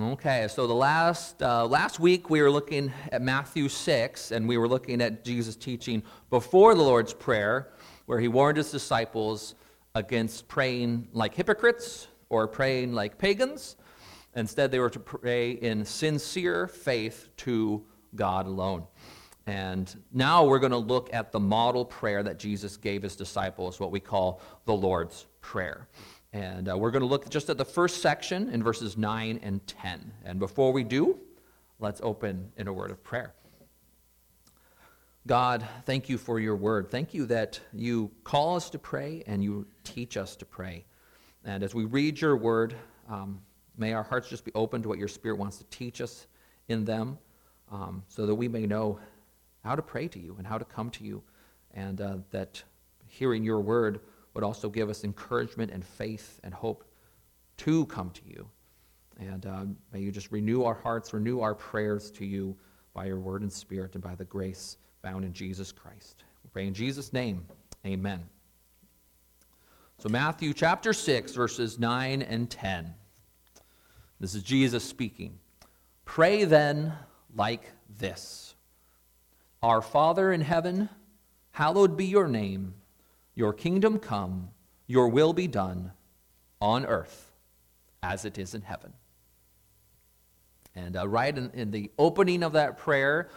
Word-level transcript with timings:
Okay, 0.00 0.48
so 0.48 0.66
the 0.66 0.74
last, 0.74 1.42
uh, 1.42 1.66
last 1.66 2.00
week 2.00 2.30
we 2.30 2.40
were 2.40 2.50
looking 2.50 2.90
at 3.12 3.20
Matthew 3.20 3.68
6, 3.68 4.30
and 4.30 4.48
we 4.48 4.56
were 4.56 4.66
looking 4.66 5.02
at 5.02 5.26
Jesus' 5.26 5.56
teaching 5.56 6.02
before 6.30 6.74
the 6.74 6.80
Lord's 6.80 7.12
Prayer, 7.12 7.68
where 8.06 8.18
he 8.18 8.26
warned 8.26 8.56
his 8.56 8.70
disciples 8.70 9.56
against 9.94 10.48
praying 10.48 11.06
like 11.12 11.34
hypocrites 11.34 12.08
or 12.30 12.48
praying 12.48 12.94
like 12.94 13.18
pagans. 13.18 13.76
Instead, 14.36 14.70
they 14.70 14.78
were 14.78 14.88
to 14.88 15.00
pray 15.00 15.50
in 15.50 15.84
sincere 15.84 16.66
faith 16.66 17.28
to 17.38 17.84
God 18.14 18.46
alone. 18.46 18.86
And 19.46 19.94
now 20.14 20.46
we're 20.46 20.60
going 20.60 20.72
to 20.72 20.78
look 20.78 21.12
at 21.12 21.30
the 21.30 21.40
model 21.40 21.84
prayer 21.84 22.22
that 22.22 22.38
Jesus 22.38 22.78
gave 22.78 23.02
his 23.02 23.16
disciples, 23.16 23.78
what 23.78 23.90
we 23.90 24.00
call 24.00 24.40
the 24.64 24.74
Lord's 24.74 25.26
Prayer. 25.42 25.88
And 26.32 26.68
uh, 26.68 26.78
we're 26.78 26.92
going 26.92 27.02
to 27.02 27.08
look 27.08 27.28
just 27.28 27.50
at 27.50 27.58
the 27.58 27.64
first 27.64 28.02
section 28.02 28.50
in 28.50 28.62
verses 28.62 28.96
9 28.96 29.40
and 29.42 29.66
10. 29.66 30.12
And 30.24 30.38
before 30.38 30.72
we 30.72 30.84
do, 30.84 31.18
let's 31.80 32.00
open 32.02 32.52
in 32.56 32.68
a 32.68 32.72
word 32.72 32.90
of 32.90 33.02
prayer. 33.02 33.34
God, 35.26 35.66
thank 35.84 36.08
you 36.08 36.18
for 36.18 36.40
your 36.40 36.56
word. 36.56 36.90
Thank 36.90 37.12
you 37.12 37.26
that 37.26 37.60
you 37.72 38.10
call 38.24 38.56
us 38.56 38.70
to 38.70 38.78
pray 38.78 39.22
and 39.26 39.42
you 39.42 39.66
teach 39.84 40.16
us 40.16 40.36
to 40.36 40.44
pray. 40.44 40.84
And 41.44 41.62
as 41.62 41.74
we 41.74 41.84
read 41.84 42.20
your 42.20 42.36
word, 42.36 42.74
um, 43.08 43.40
may 43.76 43.92
our 43.92 44.02
hearts 44.02 44.28
just 44.28 44.44
be 44.44 44.52
open 44.54 44.82
to 44.82 44.88
what 44.88 44.98
your 44.98 45.08
Spirit 45.08 45.36
wants 45.36 45.58
to 45.58 45.64
teach 45.64 46.00
us 46.00 46.26
in 46.68 46.84
them 46.84 47.18
um, 47.70 48.02
so 48.08 48.26
that 48.26 48.34
we 48.34 48.48
may 48.48 48.66
know 48.66 48.98
how 49.64 49.74
to 49.74 49.82
pray 49.82 50.08
to 50.08 50.18
you 50.18 50.34
and 50.38 50.46
how 50.46 50.58
to 50.58 50.64
come 50.64 50.90
to 50.90 51.04
you, 51.04 51.22
and 51.74 52.00
uh, 52.00 52.16
that 52.30 52.62
hearing 53.06 53.44
your 53.44 53.60
word 53.60 54.00
would 54.34 54.44
also 54.44 54.68
give 54.68 54.88
us 54.88 55.04
encouragement 55.04 55.70
and 55.70 55.84
faith 55.84 56.40
and 56.44 56.54
hope 56.54 56.84
to 57.58 57.86
come 57.86 58.10
to 58.10 58.22
you. 58.26 58.48
And 59.18 59.44
uh, 59.44 59.64
may 59.92 60.00
you 60.00 60.10
just 60.10 60.32
renew 60.32 60.64
our 60.64 60.74
hearts, 60.74 61.12
renew 61.12 61.40
our 61.40 61.54
prayers 61.54 62.10
to 62.12 62.24
you 62.24 62.56
by 62.94 63.06
your 63.06 63.18
word 63.18 63.42
and 63.42 63.52
spirit 63.52 63.94
and 63.94 64.02
by 64.02 64.14
the 64.14 64.24
grace 64.24 64.78
found 65.02 65.24
in 65.24 65.32
Jesus 65.32 65.72
Christ. 65.72 66.24
We 66.44 66.50
pray 66.50 66.66
in 66.66 66.74
Jesus' 66.74 67.12
name. 67.12 67.46
Amen. 67.86 68.24
So, 69.98 70.08
Matthew 70.08 70.54
chapter 70.54 70.92
6, 70.92 71.34
verses 71.34 71.78
9 71.78 72.22
and 72.22 72.48
10. 72.48 72.94
This 74.18 74.34
is 74.34 74.42
Jesus 74.42 74.84
speaking. 74.84 75.38
Pray 76.04 76.44
then 76.44 76.94
like 77.34 77.62
this 77.98 78.54
Our 79.62 79.82
Father 79.82 80.32
in 80.32 80.40
heaven, 80.40 80.88
hallowed 81.52 81.96
be 81.96 82.06
your 82.06 82.28
name. 82.28 82.74
Your 83.40 83.54
kingdom 83.54 83.98
come, 83.98 84.50
your 84.86 85.08
will 85.08 85.32
be 85.32 85.46
done 85.46 85.92
on 86.60 86.84
earth 86.84 87.32
as 88.02 88.26
it 88.26 88.36
is 88.36 88.54
in 88.54 88.60
heaven. 88.60 88.92
And 90.74 90.94
uh, 90.94 91.08
right 91.08 91.34
in, 91.34 91.50
in 91.54 91.70
the 91.70 91.90
opening 91.98 92.42
of 92.42 92.52
that 92.52 92.76
prayer, 92.76 93.30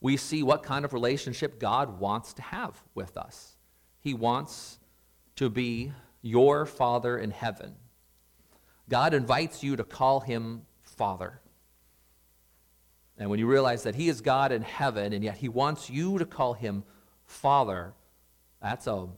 we 0.00 0.16
see 0.16 0.44
what 0.44 0.62
kind 0.62 0.84
of 0.84 0.92
relationship 0.92 1.58
God 1.58 1.98
wants 1.98 2.32
to 2.34 2.42
have 2.42 2.80
with 2.94 3.16
us. 3.16 3.56
He 3.98 4.14
wants 4.14 4.78
to 5.34 5.50
be 5.50 5.90
your 6.22 6.64
Father 6.64 7.18
in 7.18 7.32
heaven. 7.32 7.74
God 8.88 9.14
invites 9.14 9.64
you 9.64 9.74
to 9.74 9.82
call 9.82 10.20
him 10.20 10.62
Father. 10.84 11.40
And 13.18 13.28
when 13.28 13.40
you 13.40 13.48
realize 13.48 13.82
that 13.82 13.96
he 13.96 14.08
is 14.08 14.20
God 14.20 14.52
in 14.52 14.62
heaven, 14.62 15.12
and 15.12 15.24
yet 15.24 15.38
he 15.38 15.48
wants 15.48 15.90
you 15.90 16.18
to 16.18 16.24
call 16.24 16.54
him 16.54 16.84
Father, 17.26 17.94
that's 18.62 18.86
a 18.86 19.08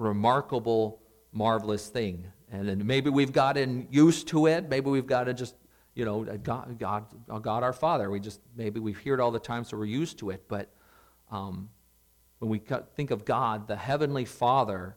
remarkable, 0.00 1.00
marvelous 1.32 1.88
thing. 1.88 2.26
And 2.50 2.68
then 2.68 2.86
maybe 2.86 3.10
we've 3.10 3.32
gotten 3.32 3.86
used 3.90 4.28
to 4.28 4.46
it. 4.46 4.68
Maybe 4.68 4.90
we've 4.90 5.06
got 5.06 5.24
to 5.24 5.34
just, 5.34 5.54
you 5.94 6.04
know, 6.04 6.24
God, 6.24 6.78
God, 6.78 7.04
God 7.42 7.62
our 7.62 7.72
Father. 7.72 8.10
We 8.10 8.18
just, 8.18 8.40
maybe 8.56 8.80
we 8.80 8.92
hear 8.92 9.14
it 9.14 9.20
all 9.20 9.30
the 9.30 9.38
time, 9.38 9.64
so 9.64 9.76
we're 9.76 9.84
used 9.84 10.18
to 10.18 10.30
it. 10.30 10.44
But 10.48 10.72
um, 11.30 11.68
when 12.38 12.50
we 12.50 12.60
think 12.96 13.10
of 13.10 13.24
God, 13.24 13.68
the 13.68 13.76
Heavenly 13.76 14.24
Father, 14.24 14.96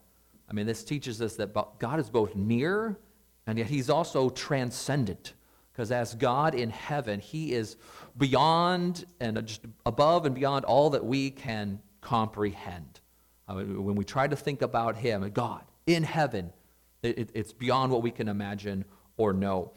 I 0.50 0.54
mean, 0.54 0.66
this 0.66 0.84
teaches 0.84 1.22
us 1.22 1.36
that 1.36 1.54
God 1.80 2.00
is 2.00 2.10
both 2.10 2.36
near 2.36 2.98
and 3.46 3.58
yet 3.58 3.68
He's 3.68 3.90
also 3.90 4.30
transcendent. 4.30 5.34
Because 5.72 5.92
as 5.92 6.16
God 6.16 6.56
in 6.56 6.70
heaven, 6.70 7.20
He 7.20 7.54
is 7.54 7.76
beyond 8.18 9.06
and 9.20 9.46
just 9.46 9.66
above 9.86 10.26
and 10.26 10.34
beyond 10.34 10.66
all 10.66 10.92
that 10.92 11.06
we 11.06 11.30
can 11.32 11.80
comprehend. 12.02 13.00
When 13.48 13.96
we 13.96 14.06
try 14.06 14.28
to 14.28 14.36
think 14.36 14.62
about 14.62 14.96
Him, 14.96 15.30
God 15.32 15.64
in 15.86 16.04
heaven, 16.04 16.54
it, 17.02 17.30
it's 17.34 17.54
beyond 17.54 17.92
what 17.92 18.02
we 18.02 18.12
can 18.12 18.28
imagine 18.28 18.86
or 19.18 19.34
know. 19.34 19.74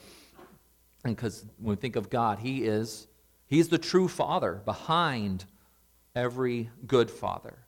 And 1.04 1.16
because 1.16 1.44
when 1.58 1.76
we 1.76 1.80
think 1.80 1.96
of 1.96 2.10
God, 2.10 2.38
He 2.38 2.64
is 2.64 3.08
He's 3.46 3.68
the 3.68 3.78
true 3.78 4.08
Father 4.08 4.60
behind 4.64 5.44
every 6.14 6.70
good 6.86 7.10
Father. 7.10 7.58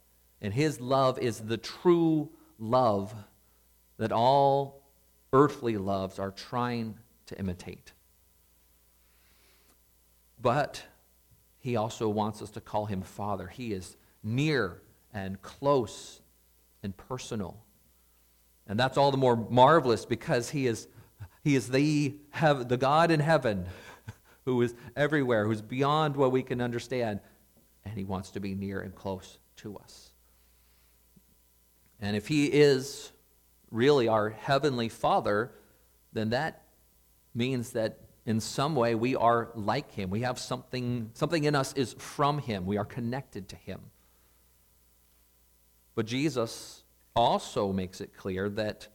And 0.41 0.53
His 0.55 0.81
love 0.81 1.19
is 1.19 1.41
the 1.41 1.57
true 1.57 2.31
love 2.59 3.15
that 3.97 4.13
all 4.13 4.83
earthly 5.33 5.77
loves 5.77 6.19
are 6.19 6.31
trying 6.31 6.99
to 7.27 7.39
imitate. 7.39 7.93
But 10.41 10.85
He 11.59 11.77
also 11.77 12.09
wants 12.09 12.41
us 12.41 12.51
to 12.51 12.61
call 12.61 12.87
Him 12.87 13.03
Father. 13.03 13.49
He 13.49 13.73
is 13.73 13.97
near 14.23 14.81
and 15.13 15.41
close 15.43 16.21
and 16.83 16.97
personal. 16.97 17.63
And 18.67 18.79
that's 18.79 18.99
all 18.99 19.11
the 19.11 19.17
more 19.17 19.37
marvelous 19.37 20.05
because 20.05 20.51
he 20.51 20.67
is, 20.67 20.89
he 21.43 21.55
is 21.55 21.69
the, 21.69 22.17
the 22.41 22.77
God 22.79 23.11
in 23.11 23.21
heaven 23.21 23.67
who 24.45 24.61
is 24.63 24.75
everywhere, 24.97 25.47
who's 25.47 25.63
beyond 25.63 26.17
what 26.17 26.33
we 26.33 26.43
can 26.43 26.61
understand, 26.61 27.21
and 27.85 27.97
he 27.97 28.05
wants 28.05 28.31
to 28.33 28.41
be 28.41 28.55
near 28.55 28.81
and 28.81 28.95
close 28.95 29.39
to 29.57 29.77
us. 29.79 30.11
And 32.01 32.15
if 32.15 32.29
he 32.29 32.47
is 32.47 33.11
really 33.71 34.09
our 34.09 34.31
heavenly 34.31 34.89
Father, 34.89 35.53
then 36.13 36.31
that 36.31 36.63
means 37.35 37.71
that 37.71 37.99
in 38.27 38.41
some 38.41 38.75
way 38.75 38.95
we 38.95 39.17
are 39.17 39.51
like 39.55 39.93
him. 39.93 40.11
We 40.11 40.21
have 40.21 40.39
something, 40.39 41.11
something 41.15 41.45
in 41.45 41.55
us 41.55 41.73
is 41.73 41.95
from 41.95 42.39
him. 42.39 42.67
We 42.67 42.77
are 42.77 42.85
connected 42.85 43.49
to 43.49 43.57
him. 43.57 43.81
But 45.99 46.07
Jesus 46.07 46.85
also 47.17 47.73
makes 47.73 48.01
it 48.01 48.17
clear 48.17 48.49
that 48.51 48.87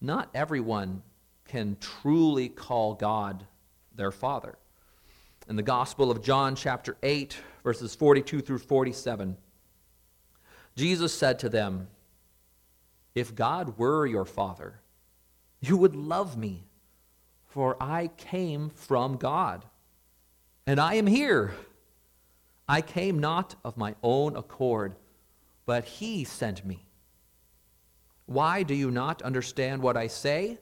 not 0.00 0.30
everyone 0.32 1.02
can 1.48 1.76
truly 1.80 2.48
call 2.48 2.94
God 2.94 3.44
their 3.92 4.12
Father. 4.12 4.56
In 5.48 5.56
the 5.56 5.64
Gospel 5.64 6.12
of 6.12 6.22
John, 6.22 6.54
chapter 6.54 6.96
8, 7.02 7.36
verses 7.64 7.96
42 7.96 8.40
through 8.40 8.58
47, 8.58 9.36
Jesus 10.76 11.12
said 11.12 11.40
to 11.40 11.48
them, 11.48 11.88
If 13.16 13.34
God 13.34 13.76
were 13.76 14.06
your 14.06 14.24
Father, 14.24 14.78
you 15.60 15.76
would 15.76 15.96
love 15.96 16.36
me, 16.38 16.68
for 17.48 17.76
I 17.80 18.10
came 18.16 18.70
from 18.70 19.16
God, 19.16 19.64
and 20.68 20.78
I 20.78 20.94
am 20.94 21.08
here. 21.08 21.56
I 22.68 22.80
came 22.80 23.18
not 23.18 23.56
of 23.64 23.76
my 23.76 23.96
own 24.04 24.36
accord 24.36 24.94
but 25.68 25.84
he 25.84 26.24
sent 26.24 26.64
me. 26.64 26.82
Why 28.24 28.62
do 28.62 28.72
you 28.72 28.90
not 28.90 29.20
understand 29.20 29.82
what 29.82 29.98
I 29.98 30.06
say? 30.06 30.56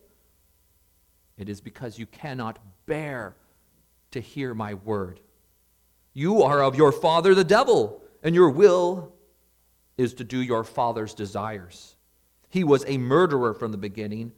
It 1.39 1.49
is 1.49 1.61
because 1.61 1.97
you 1.97 2.07
cannot 2.07 2.59
bear 2.87 3.37
to 4.11 4.19
hear 4.19 4.53
my 4.53 4.75
word. 4.75 5.21
You 6.13 6.43
are 6.43 6.61
of 6.61 6.75
your 6.75 6.91
father 6.91 7.37
the 7.37 7.45
devil, 7.45 8.03
and 8.25 8.35
your 8.35 8.51
will 8.51 9.13
is 9.97 10.13
to 10.15 10.25
do 10.25 10.43
your 10.43 10.65
father's 10.65 11.15
desires. 11.15 11.95
He 12.49 12.65
was 12.65 12.85
a 12.89 12.99
murderer 12.99 13.55
from 13.55 13.71
the 13.71 13.79
beginning 13.79 14.33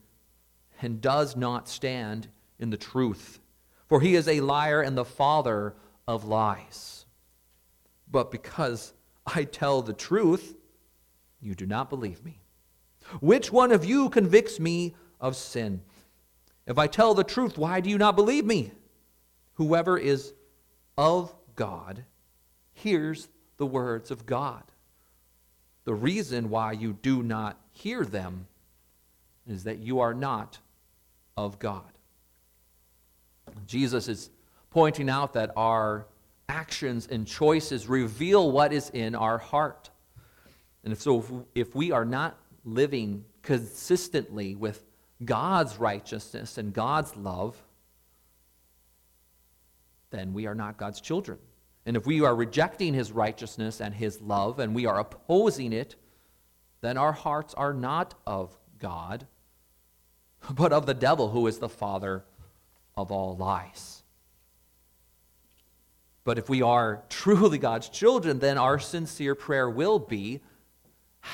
and 0.82 1.00
does 1.00 1.34
not 1.34 1.66
stand 1.66 2.28
in 2.58 2.68
the 2.68 2.76
truth, 2.76 3.40
for 3.86 4.02
he 4.02 4.14
is 4.14 4.28
a 4.28 4.42
liar 4.42 4.82
and 4.82 4.98
the 4.98 5.06
father 5.06 5.76
of 6.06 6.26
lies. 6.26 7.06
But 8.10 8.30
because 8.30 8.92
I 9.34 9.44
tell 9.44 9.80
the 9.80 9.94
truth, 9.94 10.56
you 11.40 11.54
do 11.54 11.66
not 11.66 11.90
believe 11.90 12.24
me. 12.24 12.40
Which 13.20 13.52
one 13.52 13.72
of 13.72 13.84
you 13.84 14.10
convicts 14.10 14.58
me 14.60 14.94
of 15.20 15.36
sin? 15.36 15.80
If 16.66 16.78
I 16.78 16.86
tell 16.86 17.14
the 17.14 17.24
truth, 17.24 17.56
why 17.56 17.80
do 17.80 17.88
you 17.88 17.98
not 17.98 18.16
believe 18.16 18.44
me? 18.44 18.72
Whoever 19.54 19.96
is 19.96 20.34
of 20.96 21.34
God 21.56 22.04
hears 22.74 23.28
the 23.56 23.66
words 23.66 24.10
of 24.10 24.26
God. 24.26 24.62
The 25.84 25.94
reason 25.94 26.50
why 26.50 26.72
you 26.72 26.92
do 26.92 27.22
not 27.22 27.58
hear 27.72 28.04
them 28.04 28.46
is 29.46 29.64
that 29.64 29.78
you 29.78 30.00
are 30.00 30.12
not 30.12 30.58
of 31.36 31.58
God. 31.58 31.90
Jesus 33.66 34.08
is 34.08 34.30
pointing 34.70 35.08
out 35.08 35.32
that 35.32 35.50
our 35.56 36.06
actions 36.48 37.08
and 37.10 37.26
choices 37.26 37.88
reveal 37.88 38.52
what 38.52 38.72
is 38.72 38.90
in 38.90 39.14
our 39.14 39.38
heart. 39.38 39.90
And 40.84 40.96
so, 40.96 41.18
if, 41.18 41.68
if 41.68 41.74
we 41.74 41.92
are 41.92 42.04
not 42.04 42.38
living 42.64 43.24
consistently 43.42 44.54
with 44.54 44.84
God's 45.24 45.76
righteousness 45.78 46.58
and 46.58 46.72
God's 46.72 47.16
love, 47.16 47.56
then 50.10 50.32
we 50.32 50.46
are 50.46 50.54
not 50.54 50.76
God's 50.76 51.00
children. 51.00 51.38
And 51.86 51.96
if 51.96 52.06
we 52.06 52.22
are 52.22 52.34
rejecting 52.34 52.94
his 52.94 53.12
righteousness 53.12 53.80
and 53.80 53.94
his 53.94 54.20
love 54.20 54.58
and 54.58 54.74
we 54.74 54.86
are 54.86 55.00
opposing 55.00 55.72
it, 55.72 55.96
then 56.80 56.96
our 56.96 57.12
hearts 57.12 57.54
are 57.54 57.72
not 57.72 58.14
of 58.26 58.56
God, 58.78 59.26
but 60.50 60.72
of 60.72 60.86
the 60.86 60.94
devil, 60.94 61.30
who 61.30 61.46
is 61.46 61.58
the 61.58 61.68
father 61.68 62.24
of 62.96 63.10
all 63.10 63.36
lies. 63.36 64.02
But 66.24 66.38
if 66.38 66.48
we 66.48 66.60
are 66.60 67.02
truly 67.08 67.56
God's 67.56 67.88
children, 67.88 68.38
then 68.38 68.58
our 68.58 68.78
sincere 68.78 69.34
prayer 69.34 69.68
will 69.70 69.98
be, 69.98 70.42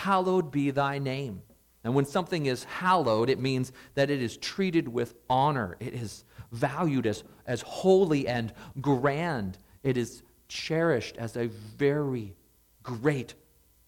Hallowed 0.02 0.50
be 0.50 0.70
thy 0.70 0.98
name. 0.98 1.42
And 1.84 1.94
when 1.94 2.06
something 2.06 2.46
is 2.46 2.64
hallowed, 2.64 3.28
it 3.28 3.38
means 3.38 3.72
that 3.94 4.10
it 4.10 4.22
is 4.22 4.36
treated 4.38 4.88
with 4.88 5.14
honor. 5.28 5.76
It 5.80 5.94
is 5.94 6.24
valued 6.50 7.06
as, 7.06 7.22
as 7.46 7.60
holy 7.62 8.26
and 8.26 8.52
grand. 8.80 9.58
It 9.82 9.96
is 9.96 10.22
cherished 10.48 11.16
as 11.16 11.36
a 11.36 11.46
very 11.46 12.34
great 12.82 13.34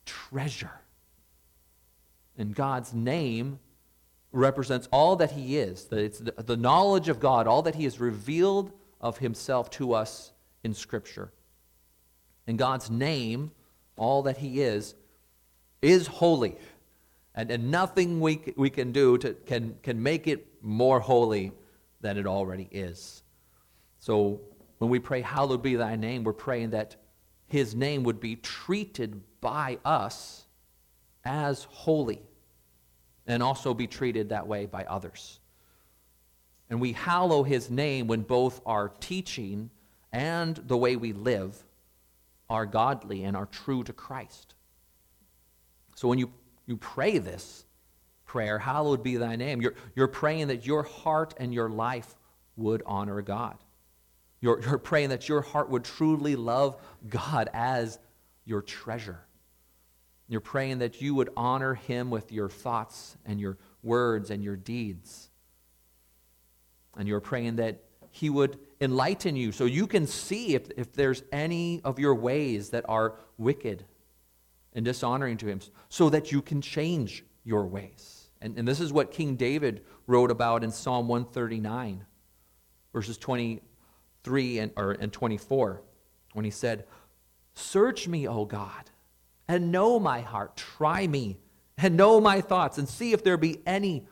treasure. 0.04 0.80
And 2.36 2.54
God's 2.54 2.92
name 2.92 3.58
represents 4.30 4.88
all 4.92 5.16
that 5.16 5.32
He 5.32 5.56
is. 5.56 5.84
That 5.86 6.00
It's 6.00 6.18
the, 6.18 6.56
knowledge 6.56 7.08
of 7.08 7.18
God, 7.18 7.46
all 7.46 7.62
that 7.62 7.74
He 7.74 7.84
has 7.84 7.98
revealed 7.98 8.72
of 9.00 9.18
Himself 9.18 9.70
to 9.70 9.94
us 9.94 10.32
in 10.62 10.74
Scripture. 10.74 11.32
And 12.46 12.58
God's 12.58 12.90
name, 12.90 13.52
all 13.96 14.22
that 14.24 14.36
He 14.36 14.60
is, 14.60 14.94
is 15.82 16.06
holy. 16.06 16.56
And, 17.34 17.50
and 17.50 17.70
nothing 17.70 18.20
we, 18.20 18.55
we 18.56 18.70
can 18.70 18.93
do 18.93 19.19
to, 19.19 19.34
can, 19.34 19.76
can 19.82 20.02
make 20.02 20.26
it 20.26 20.46
more 20.62 21.00
holy 21.00 21.52
than 22.00 22.17
it 22.17 22.26
already 22.26 22.69
is. 22.70 23.23
So 23.99 24.40
when 24.78 24.90
we 24.90 24.99
pray, 24.99 25.20
Hallowed 25.20 25.62
be 25.62 25.76
thy 25.76 25.96
name, 25.96 26.25
we're 26.25 26.32
praying 26.32 26.70
that 26.70 26.96
his 27.46 27.75
name 27.75 28.02
would 28.05 28.20
be 28.20 28.37
treated 28.37 29.23
by 29.40 29.78
us 29.84 30.46
as 31.25 31.64
holy 31.70 32.23
and 33.26 33.43
also 33.43 33.75
be 33.75 33.87
treated 33.87 34.31
that 34.31 34.46
way 34.46 34.67
by 34.67 34.84
others. 34.84 35.40
And 36.69 36.81
we 36.81 36.93
hallow 36.93 37.43
his 37.43 37.70
name 37.70 38.06
when 38.06 38.23
both 38.23 38.61
our 38.67 38.88
teaching 38.88 39.70
and 40.12 40.56
the 40.56 40.76
way 40.76 40.96
we 40.96 41.12
live 41.12 41.62
are 42.49 42.67
godly 42.67 43.25
and 43.25 43.37
are 43.37 43.46
true 43.46 43.84
to 43.84 43.93
Christ. 43.93 44.55
So 45.96 46.08
when 46.08 46.19
you, 46.19 46.31
you 46.66 46.76
pray 46.76 47.19
this 47.19 47.64
prayer, 48.26 48.58
hallowed 48.58 49.02
be 49.02 49.16
thy 49.16 49.34
name, 49.34 49.62
you're, 49.62 49.75
you're 49.96 50.08
praying 50.08 50.48
that 50.48 50.66
your 50.66 50.82
heart 50.82 51.34
and 51.38 51.52
your 51.52 51.70
life 51.70 52.14
would 52.54 52.82
honor 52.87 53.22
God. 53.22 53.56
You're, 54.40 54.60
you're 54.60 54.78
praying 54.78 55.08
that 55.08 55.28
your 55.28 55.40
heart 55.40 55.70
would 55.70 55.84
truly 55.84 56.37
love 56.37 56.76
God 57.08 57.48
as 57.54 57.98
your 58.44 58.60
treasure. 58.60 59.20
You're 60.28 60.43
praying 60.43 60.81
that 60.81 61.00
you 61.00 61.14
would 61.14 61.31
honor 61.34 61.75
him 61.75 62.10
with 62.10 62.31
your 62.31 62.50
thoughts 62.50 63.16
and 63.25 63.40
your 63.40 63.56
words 63.82 64.31
and 64.31 64.44
your 64.44 64.56
deeds. 64.56 65.31
And 66.94 67.08
you're 67.08 67.20
praying 67.20 67.56
that 67.56 67.82
he 68.10 68.28
would 68.28 68.58
enlighten 68.82 69.34
you 69.34 69.50
so 69.50 69.64
you 69.64 69.87
can 69.87 70.06
see 70.06 70.54
if, 70.54 70.69
if 70.76 70.92
there's 70.92 71.22
any 71.32 71.81
of 71.84 71.99
your 71.99 72.14
ways 72.14 72.70
that 72.70 72.84
are 72.87 73.14
wicked 73.38 73.84
and 74.76 74.84
dishonoring 74.84 75.37
to 75.38 75.46
him, 75.49 75.61
so 75.88 76.08
that 76.11 76.31
you 76.31 76.40
can 76.40 76.61
change 76.61 77.25
your 77.43 77.67
ways. 77.67 78.28
And, 78.40 78.56
and 78.56 78.69
this 78.69 78.81
is 78.81 78.93
what 78.93 79.11
King 79.11 79.34
David 79.34 79.82
wrote 80.06 80.31
about 80.31 80.62
in 80.62 80.70
Psalm 80.70 81.08
139, 81.08 82.06
verses 82.93 83.19
23 83.19 84.58
and, 84.61 84.73
or, 84.76 84.93
and 84.93 85.12
24, 85.12 85.82
when 86.34 86.44
he 86.44 86.52
said, 86.52 86.84
Search 87.55 88.06
me, 88.06 88.28
O 88.28 88.44
God 88.44 88.90
and 89.49 89.73
know 89.73 89.99
my 89.99 90.20
heart. 90.20 90.56
Try 90.56 91.06
me 91.06 91.38
and 91.78 91.96
know 91.96 92.20
my 92.20 92.40
thoughts 92.40 92.78
and 92.78 92.88
see 92.88 93.12
if 93.12 93.23
there 93.23 93.37
be 93.37 93.61
any 93.67 94.06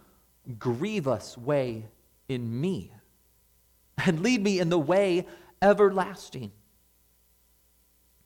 grievous 0.58 1.36
way 1.36 1.86
in 2.28 2.60
me. 2.60 2.92
And 4.04 4.20
lead 4.20 4.42
me 4.42 4.58
in 4.58 4.70
the 4.70 4.78
way 4.78 5.26
everlasting. 5.62 6.50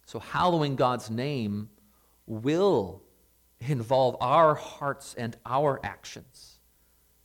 So, 0.06 0.18
hallowing 0.18 0.76
God's 0.76 1.10
name 1.10 1.68
will 2.28 3.02
involve 3.60 4.16
our 4.20 4.54
hearts 4.54 5.14
and 5.18 5.36
our 5.44 5.80
actions. 5.82 6.58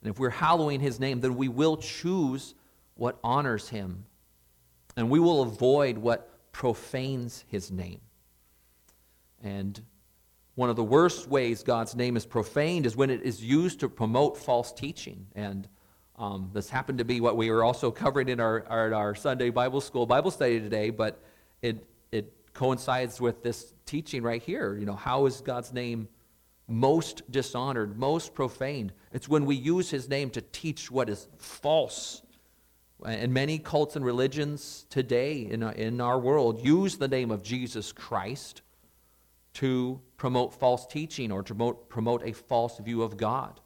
And 0.02 0.10
if 0.10 0.18
we're 0.18 0.30
hallowing 0.30 0.80
his 0.80 0.98
name, 0.98 1.20
then 1.20 1.36
we 1.36 1.48
will 1.48 1.76
choose 1.76 2.54
what 2.94 3.18
honors 3.22 3.68
him, 3.68 4.04
and 4.96 5.10
we 5.10 5.18
will 5.18 5.42
avoid 5.42 5.98
what 5.98 6.52
profanes 6.52 7.44
his 7.48 7.70
name. 7.70 8.00
And 9.42 9.80
one 10.54 10.70
of 10.70 10.76
the 10.76 10.84
worst 10.84 11.28
ways 11.28 11.62
God's 11.62 11.96
name 11.96 12.16
is 12.16 12.24
profaned 12.24 12.86
is 12.86 12.96
when 12.96 13.10
it 13.10 13.22
is 13.22 13.42
used 13.42 13.80
to 13.80 13.88
promote 13.88 14.36
false 14.36 14.72
teaching. 14.72 15.26
And 15.34 15.68
um, 16.16 16.50
this 16.52 16.70
happened 16.70 16.98
to 16.98 17.04
be 17.04 17.20
what 17.20 17.36
we 17.36 17.50
were 17.50 17.64
also 17.64 17.90
covering 17.90 18.28
in 18.28 18.38
our, 18.38 18.64
our, 18.68 18.94
our 18.94 19.14
Sunday 19.16 19.50
Bible 19.50 19.80
School 19.80 20.06
Bible 20.06 20.30
study 20.30 20.60
today, 20.60 20.90
but 20.90 21.20
it, 21.60 21.76
it 21.76 21.84
coincides 22.54 23.20
with 23.20 23.42
this 23.42 23.74
teaching 23.84 24.22
right 24.22 24.42
here. 24.42 24.76
You 24.76 24.86
know, 24.86 24.94
how 24.94 25.26
is 25.26 25.40
God's 25.40 25.72
name 25.72 26.08
most 26.66 27.30
dishonored, 27.30 27.98
most 27.98 28.34
profaned? 28.34 28.92
It's 29.12 29.28
when 29.28 29.44
we 29.44 29.56
use 29.56 29.90
his 29.90 30.08
name 30.08 30.30
to 30.30 30.40
teach 30.40 30.90
what 30.90 31.08
is 31.08 31.28
false. 31.36 32.22
And 33.04 33.34
many 33.34 33.58
cults 33.58 33.96
and 33.96 34.04
religions 34.04 34.86
today 34.88 35.40
in, 35.42 35.62
in 35.62 36.00
our 36.00 36.18
world 36.18 36.64
use 36.64 36.96
the 36.96 37.08
name 37.08 37.30
of 37.30 37.42
Jesus 37.42 37.92
Christ 37.92 38.62
to 39.54 40.00
promote 40.16 40.54
false 40.54 40.86
teaching 40.86 41.30
or 41.30 41.42
to 41.42 41.54
promote, 41.54 41.88
promote 41.88 42.22
a 42.24 42.32
false 42.32 42.78
view 42.78 43.02
of 43.02 43.16
God. 43.16 43.60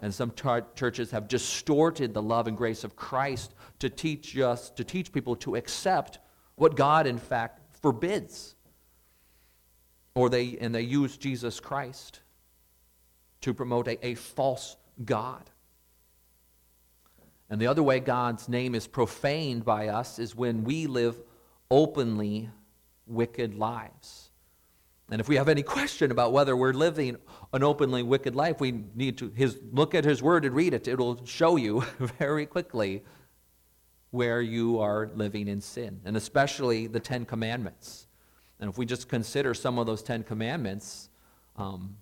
And 0.00 0.12
some 0.12 0.30
tar- 0.32 0.66
churches 0.74 1.10
have 1.12 1.28
distorted 1.28 2.12
the 2.12 2.22
love 2.22 2.46
and 2.46 2.56
grace 2.56 2.84
of 2.84 2.94
Christ 2.94 3.54
to 3.78 3.88
teach 3.88 4.36
us, 4.36 4.70
to 4.70 4.84
teach 4.84 5.12
people 5.12 5.34
to 5.36 5.56
accept 5.56 6.18
what 6.56 6.76
God, 6.76 7.06
in 7.06 7.18
fact, 7.18 7.60
forbids. 7.84 8.54
Or 10.14 10.30
they, 10.30 10.56
and 10.58 10.74
they 10.74 10.80
use 10.80 11.18
Jesus 11.18 11.60
Christ 11.60 12.20
to 13.42 13.52
promote 13.52 13.88
a, 13.88 14.06
a 14.06 14.14
false 14.14 14.78
God. 15.04 15.50
And 17.50 17.60
the 17.60 17.66
other 17.66 17.82
way 17.82 18.00
God's 18.00 18.48
name 18.48 18.74
is 18.74 18.86
profaned 18.86 19.66
by 19.66 19.88
us 19.88 20.18
is 20.18 20.34
when 20.34 20.64
we 20.64 20.86
live 20.86 21.20
openly 21.70 22.48
wicked 23.06 23.54
lives. 23.54 24.30
And 25.10 25.20
if 25.20 25.28
we 25.28 25.36
have 25.36 25.50
any 25.50 25.62
question 25.62 26.10
about 26.10 26.32
whether 26.32 26.56
we're 26.56 26.72
living 26.72 27.18
an 27.52 27.62
openly 27.62 28.02
wicked 28.02 28.34
life, 28.34 28.60
we 28.60 28.84
need 28.94 29.18
to 29.18 29.28
his, 29.34 29.58
look 29.72 29.94
at 29.94 30.06
his 30.06 30.22
word 30.22 30.46
and 30.46 30.54
read 30.54 30.72
it. 30.72 30.88
It'll 30.88 31.22
show 31.26 31.56
you 31.56 31.82
very 31.98 32.46
quickly 32.46 33.02
where 34.14 34.40
you 34.40 34.78
are 34.78 35.10
living 35.16 35.48
in 35.48 35.60
sin, 35.60 36.00
and 36.04 36.16
especially 36.16 36.86
the 36.86 37.00
Ten 37.00 37.24
Commandments. 37.24 38.06
And 38.60 38.70
if 38.70 38.78
we 38.78 38.86
just 38.86 39.08
consider 39.08 39.54
some 39.54 39.76
of 39.76 39.86
those 39.86 40.04
Ten 40.04 40.22
Commandments 40.22 41.08
um, 41.56 41.96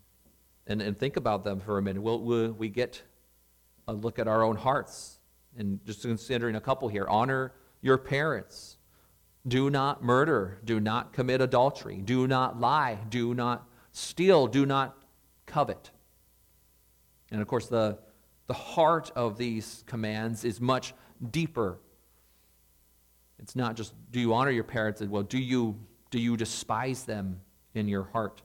and, 0.66 0.82
and 0.82 0.98
think 0.98 1.16
about 1.16 1.42
them 1.42 1.58
for 1.58 1.78
a 1.78 1.82
minute, 1.82 2.02
we'll, 2.02 2.20
we'll, 2.20 2.52
we 2.52 2.68
get 2.68 3.02
a 3.88 3.94
look 3.94 4.18
at 4.18 4.28
our 4.28 4.42
own 4.42 4.56
hearts. 4.56 5.20
And 5.56 5.82
just 5.86 6.02
considering 6.02 6.54
a 6.54 6.60
couple 6.60 6.86
here 6.88 7.06
honor 7.08 7.54
your 7.80 7.96
parents 7.96 8.76
do 9.48 9.70
not 9.70 10.04
murder. 10.04 10.60
Do 10.66 10.80
not 10.80 11.14
commit 11.14 11.40
adultery. 11.40 11.96
Do 11.96 12.28
not 12.28 12.60
lie. 12.60 12.98
Do 13.08 13.32
not 13.32 13.66
steal. 13.90 14.46
Do 14.46 14.66
not 14.66 15.02
covet. 15.46 15.90
And 17.30 17.40
of 17.40 17.48
course, 17.48 17.68
the, 17.68 17.98
the 18.48 18.54
heart 18.54 19.10
of 19.16 19.38
these 19.38 19.82
commands 19.86 20.44
is 20.44 20.60
much 20.60 20.92
deeper. 21.30 21.80
It's 23.42 23.56
not 23.56 23.76
just 23.76 23.92
do 24.12 24.20
you 24.20 24.32
honor 24.34 24.50
your 24.50 24.64
parents, 24.64 25.02
well, 25.02 25.24
do 25.24 25.38
you, 25.38 25.76
do 26.10 26.18
you 26.20 26.36
despise 26.36 27.04
them 27.04 27.40
in 27.74 27.88
your 27.88 28.04
heart? 28.04 28.40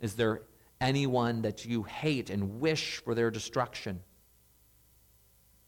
Is 0.00 0.14
there 0.14 0.42
anyone 0.80 1.42
that 1.42 1.64
you 1.64 1.84
hate 1.84 2.28
and 2.28 2.60
wish 2.60 2.98
for 2.98 3.14
their 3.14 3.30
destruction? 3.30 4.00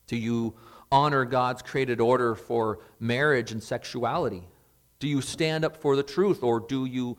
Do 0.06 0.16
you 0.16 0.54
honor 0.92 1.24
God's 1.24 1.62
created 1.62 2.00
order 2.00 2.34
for 2.34 2.80
marriage 3.00 3.50
and 3.50 3.62
sexuality? 3.62 4.46
Do 4.98 5.08
you 5.08 5.22
stand 5.22 5.64
up 5.64 5.78
for 5.78 5.96
the 5.96 6.02
truth 6.02 6.42
or 6.42 6.60
do 6.60 6.84
you 6.84 7.16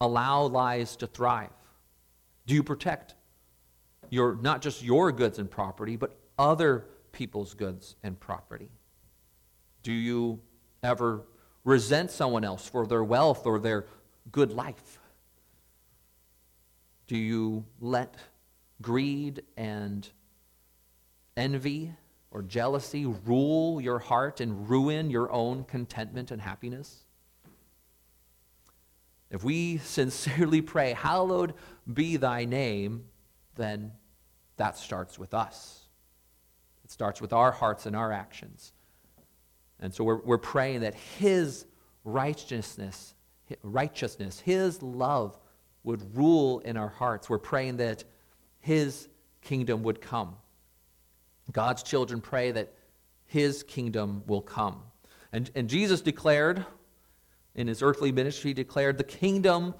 allow 0.00 0.42
lies 0.42 0.96
to 0.96 1.06
thrive? 1.06 1.50
Do 2.46 2.54
you 2.54 2.64
protect 2.64 3.14
your 4.10 4.34
not 4.42 4.60
just 4.60 4.82
your 4.82 5.12
goods 5.12 5.38
and 5.38 5.48
property, 5.48 5.96
but 5.96 6.18
other 6.36 6.86
people's 7.12 7.54
goods 7.54 7.94
and 8.02 8.18
property? 8.18 8.70
Do 9.82 9.92
you 9.92 10.40
ever 10.82 11.22
resent 11.64 12.10
someone 12.10 12.44
else 12.44 12.68
for 12.68 12.86
their 12.86 13.04
wealth 13.04 13.46
or 13.46 13.58
their 13.58 13.86
good 14.30 14.52
life? 14.52 14.98
Do 17.06 17.16
you 17.16 17.64
let 17.80 18.16
greed 18.80 19.42
and 19.56 20.08
envy 21.36 21.92
or 22.30 22.42
jealousy 22.42 23.06
rule 23.06 23.80
your 23.80 23.98
heart 23.98 24.40
and 24.40 24.68
ruin 24.68 25.10
your 25.10 25.30
own 25.30 25.64
contentment 25.64 26.30
and 26.30 26.40
happiness? 26.40 27.04
If 29.30 29.42
we 29.42 29.78
sincerely 29.78 30.60
pray, 30.62 30.92
Hallowed 30.92 31.54
be 31.92 32.16
thy 32.16 32.44
name, 32.44 33.04
then 33.56 33.92
that 34.56 34.76
starts 34.76 35.18
with 35.18 35.34
us. 35.34 35.88
It 36.84 36.90
starts 36.90 37.20
with 37.20 37.32
our 37.32 37.50
hearts 37.50 37.86
and 37.86 37.96
our 37.96 38.12
actions. 38.12 38.72
And 39.82 39.92
so 39.92 40.04
we're, 40.04 40.22
we're 40.22 40.38
praying 40.38 40.80
that 40.80 40.94
His 40.94 41.66
righteousness, 42.04 43.14
righteousness, 43.62 44.40
His 44.40 44.82
love 44.82 45.38
would 45.84 46.16
rule 46.16 46.60
in 46.60 46.78
our 46.78 46.88
hearts. 46.88 47.28
We're 47.28 47.38
praying 47.38 47.76
that 47.76 48.04
His 48.60 49.08
kingdom 49.42 49.82
would 49.82 50.00
come. 50.00 50.36
God's 51.50 51.82
children 51.82 52.22
pray 52.22 52.52
that 52.52 52.72
His 53.26 53.62
kingdom 53.62 54.22
will 54.26 54.40
come. 54.40 54.80
And, 55.32 55.50
and 55.54 55.68
Jesus 55.68 56.00
declared 56.00 56.64
in 57.54 57.68
his 57.68 57.82
earthly 57.82 58.12
ministry, 58.12 58.50
he 58.50 58.54
declared 58.54 58.98
the 58.98 59.04
kingdom 59.04 59.74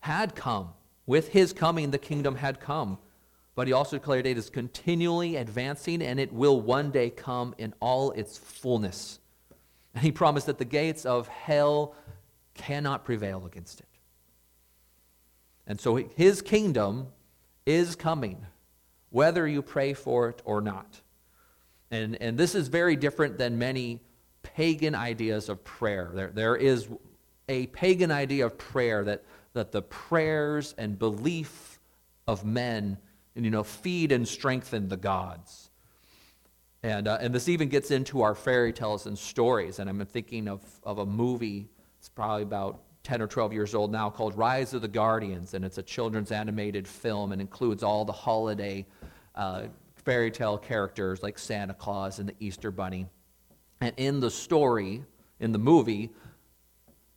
had 0.00 0.34
come. 0.34 0.70
With 1.06 1.28
his 1.28 1.52
coming, 1.52 1.90
the 1.90 1.98
kingdom 1.98 2.36
had 2.36 2.60
come. 2.60 2.98
But 3.54 3.66
he 3.68 3.72
also 3.72 3.96
declared 3.98 4.26
it 4.26 4.36
is 4.36 4.50
continually 4.50 5.36
advancing 5.36 6.02
and 6.02 6.18
it 6.18 6.32
will 6.32 6.60
one 6.60 6.90
day 6.90 7.10
come 7.10 7.54
in 7.58 7.72
all 7.80 8.10
its 8.12 8.36
fullness. 8.36 9.20
And 9.94 10.02
he 10.02 10.10
promised 10.10 10.46
that 10.46 10.58
the 10.58 10.64
gates 10.64 11.06
of 11.06 11.28
hell 11.28 11.94
cannot 12.54 13.04
prevail 13.04 13.46
against 13.46 13.80
it. 13.80 13.86
And 15.66 15.80
so 15.80 15.96
his 15.96 16.42
kingdom 16.42 17.08
is 17.64 17.96
coming, 17.96 18.44
whether 19.10 19.46
you 19.46 19.62
pray 19.62 19.94
for 19.94 20.28
it 20.28 20.42
or 20.44 20.60
not. 20.60 21.00
And, 21.90 22.20
and 22.20 22.36
this 22.36 22.54
is 22.54 22.68
very 22.68 22.96
different 22.96 23.38
than 23.38 23.56
many 23.56 24.00
pagan 24.42 24.94
ideas 24.94 25.48
of 25.48 25.62
prayer. 25.64 26.10
There, 26.12 26.30
there 26.30 26.56
is 26.56 26.88
a 27.48 27.66
pagan 27.68 28.10
idea 28.10 28.46
of 28.46 28.58
prayer 28.58 29.04
that, 29.04 29.24
that 29.52 29.72
the 29.72 29.82
prayers 29.82 30.74
and 30.76 30.98
belief 30.98 31.78
of 32.26 32.44
men 32.44 32.98
and, 33.36 33.44
you 33.44 33.50
know, 33.50 33.62
feed 33.62 34.12
and 34.12 34.26
strengthen 34.26 34.88
the 34.88 34.96
gods. 34.96 35.70
And, 36.82 37.08
uh, 37.08 37.18
and 37.20 37.34
this 37.34 37.48
even 37.48 37.68
gets 37.68 37.90
into 37.90 38.22
our 38.22 38.34
fairy 38.34 38.72
tales 38.72 39.06
and 39.06 39.18
stories. 39.18 39.78
And 39.78 39.88
I'm 39.88 40.04
thinking 40.04 40.48
of, 40.48 40.60
of 40.82 40.98
a 40.98 41.06
movie, 41.06 41.68
it's 41.98 42.10
probably 42.10 42.42
about 42.42 42.82
10 43.04 43.22
or 43.22 43.26
12 43.26 43.52
years 43.52 43.74
old 43.74 43.90
now, 43.90 44.10
called 44.10 44.36
Rise 44.36 44.74
of 44.74 44.82
the 44.82 44.88
Guardians. 44.88 45.54
And 45.54 45.64
it's 45.64 45.78
a 45.78 45.82
children's 45.82 46.30
animated 46.30 46.86
film 46.86 47.32
and 47.32 47.40
includes 47.40 47.82
all 47.82 48.04
the 48.04 48.12
holiday 48.12 48.86
uh, 49.34 49.64
fairy 49.96 50.30
tale 50.30 50.58
characters 50.58 51.22
like 51.22 51.38
Santa 51.38 51.74
Claus 51.74 52.18
and 52.18 52.28
the 52.28 52.34
Easter 52.38 52.70
Bunny. 52.70 53.06
And 53.80 53.94
in 53.96 54.20
the 54.20 54.30
story, 54.30 55.02
in 55.40 55.52
the 55.52 55.58
movie, 55.58 56.10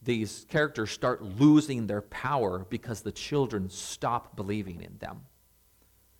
these 0.01 0.45
characters 0.49 0.91
start 0.91 1.21
losing 1.21 1.87
their 1.87 2.01
power 2.01 2.65
because 2.69 3.01
the 3.01 3.11
children 3.11 3.69
stop 3.69 4.35
believing 4.37 4.81
in 4.81 4.97
them. 4.99 5.21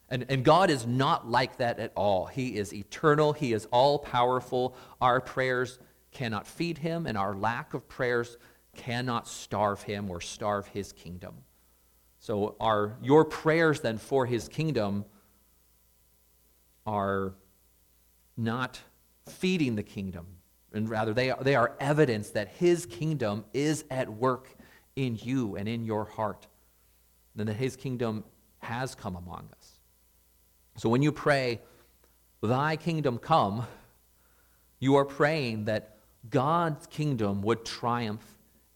And, 0.09 0.25
and 0.29 0.43
God 0.43 0.69
is 0.69 0.87
not 0.87 1.29
like 1.29 1.57
that 1.57 1.79
at 1.79 1.91
all. 1.95 2.27
He 2.27 2.57
is 2.57 2.73
eternal, 2.73 3.33
He 3.33 3.53
is 3.53 3.65
all 3.71 3.99
powerful. 3.99 4.75
Our 5.01 5.19
prayers 5.19 5.79
cannot 6.11 6.47
feed 6.47 6.77
Him, 6.77 7.05
and 7.05 7.17
our 7.17 7.35
lack 7.35 7.73
of 7.73 7.87
prayers 7.87 8.37
cannot 8.75 9.27
starve 9.27 9.81
Him 9.83 10.09
or 10.09 10.21
starve 10.21 10.67
His 10.67 10.93
kingdom. 10.93 11.35
So, 12.19 12.55
our, 12.59 12.97
your 13.01 13.25
prayers 13.25 13.81
then 13.81 13.97
for 13.97 14.25
His 14.25 14.47
kingdom 14.47 15.05
are 16.85 17.33
not 18.37 18.79
feeding 19.27 19.75
the 19.75 19.83
kingdom, 19.83 20.25
and 20.71 20.89
rather 20.89 21.13
they 21.13 21.31
are, 21.31 21.43
they 21.43 21.55
are 21.55 21.75
evidence 21.81 22.29
that 22.29 22.47
His 22.47 22.85
kingdom 22.85 23.43
is 23.53 23.83
at 23.91 24.07
work 24.09 24.47
in 24.95 25.17
you 25.21 25.57
and 25.57 25.67
in 25.67 25.83
your 25.83 26.05
heart, 26.05 26.47
and 27.37 27.47
that 27.47 27.55
His 27.55 27.75
kingdom 27.75 28.23
has 28.59 28.95
come 28.95 29.15
among 29.15 29.49
us. 29.56 29.56
So 30.77 30.89
when 30.89 31.01
you 31.01 31.11
pray, 31.11 31.61
Thy 32.41 32.75
kingdom 32.75 33.17
come, 33.17 33.65
you 34.79 34.95
are 34.95 35.05
praying 35.05 35.65
that 35.65 35.97
God's 36.29 36.85
kingdom 36.87 37.41
would 37.41 37.65
triumph 37.65 38.23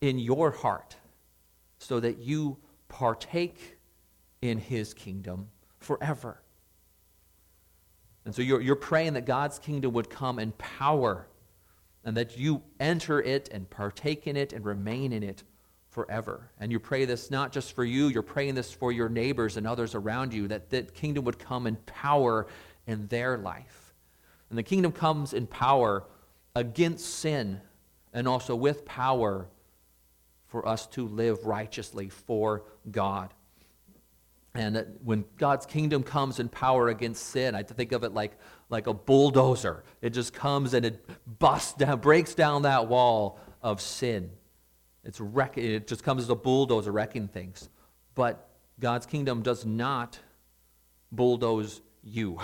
in 0.01 0.17
your 0.17 0.50
heart 0.50 0.96
so 1.77 2.00
that 2.00 2.17
you 2.17 2.58
partake 2.88 3.77
in 4.41 4.58
His 4.58 4.93
kingdom 4.93 5.50
forever. 5.77 6.41
And 8.25 8.34
so 8.34 8.41
you're, 8.41 8.62
you're 8.62 8.75
praying 8.75 9.13
that 9.13 9.25
God's 9.25 9.60
kingdom 9.60 9.93
would 9.93 10.10
come 10.10 10.39
in 10.39 10.51
power 10.53 11.27
and 12.03 12.17
that 12.17 12.38
you 12.38 12.63
enter 12.79 13.22
it 13.22 13.50
and 13.51 13.70
partake 13.70 14.25
in 14.25 14.36
it 14.36 14.53
and 14.53 14.65
remain 14.65 15.13
in 15.13 15.22
it 15.22 15.43
forever. 15.91 16.50
And 16.60 16.71
you 16.71 16.79
pray 16.79 17.05
this 17.05 17.29
not 17.29 17.51
just 17.51 17.75
for 17.75 17.83
you, 17.83 18.07
you're 18.07 18.24
praying 18.24 18.55
this 18.55 18.71
for 18.71 18.91
your 18.91 19.10
neighbors 19.10 19.57
and 19.57 19.67
others 19.67 19.93
around 19.93 20.33
you, 20.33 20.48
that 20.48 20.69
the 20.69 20.83
kingdom 20.83 21.25
would 21.25 21.38
come 21.38 21.67
in 21.67 21.75
power 21.86 22.48
in 22.88 23.07
their 23.07 23.38
life. 23.38 23.93
And 24.50 24.57
the 24.57 24.63
kingdom 24.63 24.91
comes 24.91 25.33
in 25.33 25.48
power 25.48 26.03
against 26.55 27.05
sin 27.05 27.62
and 28.13 28.27
also 28.27 28.55
with 28.55 28.86
power 28.86 29.48
for 30.48 30.67
us 30.67 30.88
to 30.88 31.07
live 31.07 31.45
righteously 31.45 32.10
for 32.10 32.63
God. 32.89 33.33
And 34.53 34.86
when 35.03 35.24
God's 35.38 35.65
kingdom 35.65 36.03
comes 36.03 36.39
in 36.39 36.50
power 36.50 36.89
against 36.89 37.27
sin, 37.27 37.55
I 37.55 37.63
think 37.63 37.93
of 37.93 38.03
it 38.03 38.13
like, 38.13 38.38
like 38.69 38.88
a 38.88 38.93
bulldozer. 38.93 39.83
It 40.01 40.10
just 40.10 40.33
comes 40.33 40.74
and 40.74 40.86
it 40.86 41.05
busts 41.39 41.74
down, 41.74 42.00
breaks 42.00 42.36
down 42.36 42.63
that 42.63 42.88
wall 42.88 43.39
of 43.62 43.79
sin. 43.79 44.29
It's 45.03 45.20
wreck- 45.20 45.58
it 45.58 45.88
just 45.88 46.03
comes 46.03 46.24
as 46.24 46.29
a 46.29 46.36
bulldozer 46.36 46.91
wrecking 46.91 47.27
things. 47.27 47.70
But 48.15 48.50
God's 48.79 49.05
kingdom 49.05 49.41
does 49.41 49.65
not 49.65 50.20
bulldoze 51.12 51.81
you 52.03 52.39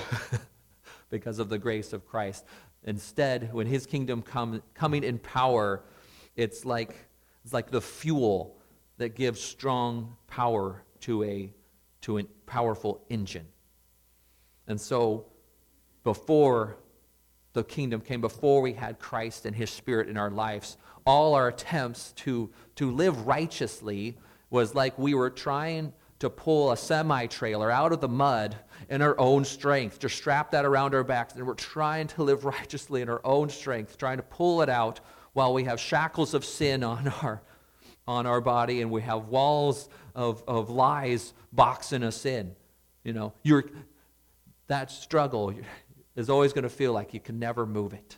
because 1.10 1.40
of 1.40 1.50
the 1.50 1.58
grace 1.58 1.94
of 1.94 2.06
Christ. 2.06 2.46
Instead, 2.84 3.54
when 3.54 3.68
his 3.68 3.86
kingdom 3.86 4.22
comes 4.22 4.62
coming 4.74 5.04
in 5.04 5.20
power, 5.20 5.84
it's 6.36 6.66
like, 6.66 6.96
it's 7.44 7.54
like 7.54 7.70
the 7.72 7.82
fuel 7.82 8.58
that 8.98 9.16
gives 9.16 9.40
strong 9.40 10.16
power 10.28 10.84
to 11.02 11.24
a, 11.24 11.54
to 12.02 12.20
a 12.20 12.24
powerful 12.46 13.04
engine. 13.10 13.46
And 14.68 14.80
so, 14.80 15.26
before 16.04 16.78
the 17.58 17.64
kingdom 17.64 18.02
came, 18.02 18.22
before 18.22 18.62
we 18.62 18.74
had 18.74 19.00
Christ 19.00 19.48
and 19.48 19.56
his 19.56 19.72
spirit 19.72 20.08
in 20.08 20.16
our 20.16 20.30
lives, 20.30 20.78
all 21.08 21.34
our 21.34 21.48
attempts 21.48 22.12
to, 22.18 22.52
to 22.76 22.92
live 22.92 23.26
righteously 23.26 24.16
was 24.52 24.76
like 24.76 24.98
we 25.00 25.16
were 25.16 25.32
trying 25.32 25.92
to 26.20 26.30
pull 26.30 26.72
a 26.72 26.78
semi 26.78 27.26
trailer 27.26 27.72
out 27.72 27.92
of 27.92 28.00
the 28.00 28.08
mud 28.08 28.56
in 28.90 29.02
our 29.02 29.20
own 29.20 29.44
strength, 29.44 29.98
to 30.00 30.08
strap 30.08 30.52
that 30.52 30.66
around 30.66 30.94
our 30.94 31.04
backs, 31.04 31.34
and 31.34 31.48
we're 31.48 31.56
trying 31.56 32.06
to 32.06 32.24
live 32.24 32.46
righteously 32.58 33.02
in 33.02 33.10
our 33.10 33.22
own 33.24 33.50
strength, 33.50 33.98
trying 33.98 34.18
to 34.18 34.24
pull 34.24 34.62
it 34.62 34.70
out 34.70 35.00
while 35.34 35.52
we 35.52 35.64
have 35.64 35.80
shackles 35.80 36.36
of 36.36 36.46
sin 36.46 36.84
on 36.84 37.08
our, 37.24 37.42
on 38.08 38.28
our 38.28 38.40
body 38.40 38.82
and 38.82 38.92
we 38.92 39.02
have 39.02 39.30
walls 39.30 39.90
of, 40.14 40.44
of 40.48 40.70
lies 40.70 41.34
boxing 41.52 42.04
us 42.04 42.24
in. 42.24 42.56
You 43.04 43.14
know, 43.14 43.34
you're, 43.42 43.66
that 44.68 44.92
struggle 44.92 45.54
is 46.18 46.30
always 46.30 46.52
going 46.52 46.64
to 46.64 46.70
feel 46.70 46.92
like 46.92 47.14
you 47.14 47.22
can 47.22 47.40
never 47.40 47.66
move 47.66 47.94
it. 47.94 48.18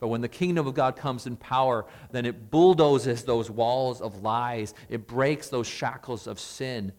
But 0.00 0.08
when 0.08 0.20
the 0.20 0.28
kingdom 0.28 0.66
of 0.66 0.74
God 0.74 0.96
comes 0.96 1.26
in 1.26 1.36
power, 1.36 1.86
then 2.10 2.26
it 2.26 2.50
bulldozes 2.50 3.22
those 3.22 3.50
walls 3.50 4.00
of 4.00 4.22
lies. 4.22 4.74
It 4.88 5.06
breaks 5.06 5.48
those 5.48 5.66
shackles 5.66 6.26
of 6.26 6.40
sin. 6.40 6.92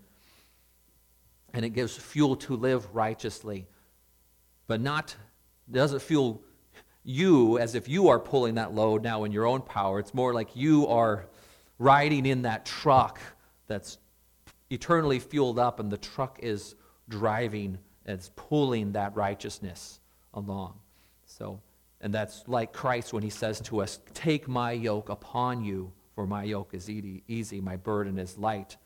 And 1.54 1.66
it 1.66 1.72
gives 1.72 1.98
fuel 1.98 2.38
to 2.38 2.56
live 2.56 2.96
righteously. 2.96 3.68
But 4.68 4.82
not, 4.82 5.16
doesn't 5.70 6.02
fuel 6.02 6.42
you 7.04 7.58
as 7.58 7.76
if 7.76 7.90
you 7.90 8.08
are 8.10 8.20
pulling 8.20 8.56
that 8.56 8.74
load 8.74 9.04
now 9.04 9.24
in 9.24 9.32
your 9.32 9.46
own 9.46 9.62
power. 9.62 10.00
It's 10.00 10.14
more 10.14 10.34
like 10.34 10.56
you 10.56 10.88
are 10.88 11.26
riding 11.80 12.26
in 12.28 12.44
that 12.44 12.66
truck 12.66 13.20
that's 13.68 13.98
eternally 14.70 15.20
fueled 15.20 15.60
up, 15.60 15.80
and 15.80 15.92
the 15.92 15.98
truck 15.98 16.40
is 16.42 16.76
driving 17.10 17.80
it's 18.06 18.32
pulling 18.36 18.94
that 18.94 19.16
righteousness 19.16 20.00
along. 20.34 20.80
So, 21.26 21.62
and 22.02 22.14
that's 22.14 22.44
like 22.48 22.74
Christ 22.74 23.14
when 23.14 23.24
he 23.24 23.30
says 23.30 23.62
to 23.62 23.82
us, 23.82 24.00
Take 24.14 24.48
my 24.48 24.72
yoke 24.72 25.10
upon 25.10 25.64
you, 25.64 25.92
for 26.16 26.26
my 26.26 26.44
yoke 26.44 26.74
is 26.74 26.90
easy, 26.90 27.62
my 27.62 27.76
burden 27.76 28.18
is 28.18 28.38
light. 28.38 28.78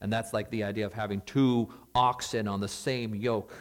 And 0.00 0.12
that's 0.12 0.32
like 0.32 0.50
the 0.50 0.64
idea 0.64 0.84
of 0.84 0.92
having 0.92 1.22
two 1.22 1.68
oxen 1.94 2.48
on 2.48 2.60
the 2.60 2.68
same 2.68 3.14
yoke. 3.14 3.52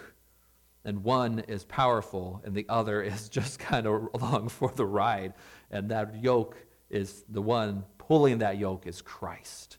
And 0.84 1.04
one 1.04 1.40
is 1.48 1.64
powerful, 1.64 2.42
and 2.44 2.54
the 2.54 2.66
other 2.70 3.02
is 3.14 3.30
just 3.30 3.60
kind 3.60 3.88
of 3.88 4.10
along 4.14 4.50
for 4.50 4.72
the 4.76 4.86
ride. 4.86 5.34
And 5.72 5.90
that 5.92 6.22
yoke 6.22 6.58
is 6.90 7.24
the 7.30 7.42
one 7.42 7.84
pulling 7.98 8.40
that 8.40 8.58
yoke 8.58 8.86
is 8.86 9.02
Christ, 9.02 9.78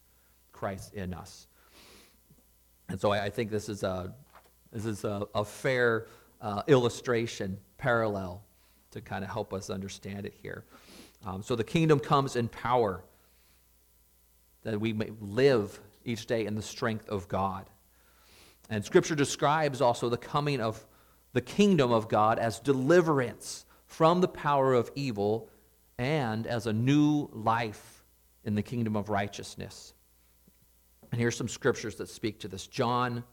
Christ 0.52 0.94
in 0.94 1.14
us. 1.14 1.46
And 2.88 3.00
so 3.00 3.10
I 3.10 3.30
think 3.30 3.50
this 3.50 3.68
is 3.68 3.82
a, 3.82 4.14
this 4.76 4.84
is 4.84 5.04
a, 5.04 5.26
a 5.34 5.44
fair 5.44 6.06
uh, 6.40 6.62
illustration 6.66 7.58
parallel 7.78 8.42
to 8.90 9.00
kind 9.00 9.24
of 9.24 9.30
help 9.30 9.54
us 9.54 9.70
understand 9.70 10.26
it 10.26 10.34
here. 10.42 10.64
Um, 11.24 11.42
so 11.42 11.56
the 11.56 11.64
kingdom 11.64 11.98
comes 11.98 12.36
in 12.36 12.48
power, 12.48 13.02
that 14.64 14.78
we 14.78 14.92
may 14.92 15.10
live 15.20 15.80
each 16.04 16.26
day 16.26 16.44
in 16.44 16.54
the 16.54 16.62
strength 16.62 17.08
of 17.08 17.26
God. 17.26 17.70
And 18.68 18.84
Scripture 18.84 19.14
describes 19.14 19.80
also 19.80 20.08
the 20.08 20.16
coming 20.18 20.60
of 20.60 20.84
the 21.32 21.40
kingdom 21.40 21.90
of 21.90 22.08
God 22.08 22.38
as 22.38 22.60
deliverance 22.60 23.64
from 23.86 24.20
the 24.20 24.28
power 24.28 24.74
of 24.74 24.90
evil 24.94 25.48
and 25.98 26.46
as 26.46 26.66
a 26.66 26.72
new 26.72 27.30
life 27.32 28.04
in 28.44 28.54
the 28.54 28.62
kingdom 28.62 28.94
of 28.94 29.08
righteousness. 29.08 29.94
And 31.10 31.20
here's 31.20 31.36
some 31.36 31.48
scriptures 31.48 31.96
that 31.96 32.08
speak 32.08 32.40
to 32.40 32.48
this. 32.48 32.66
John 32.66 33.24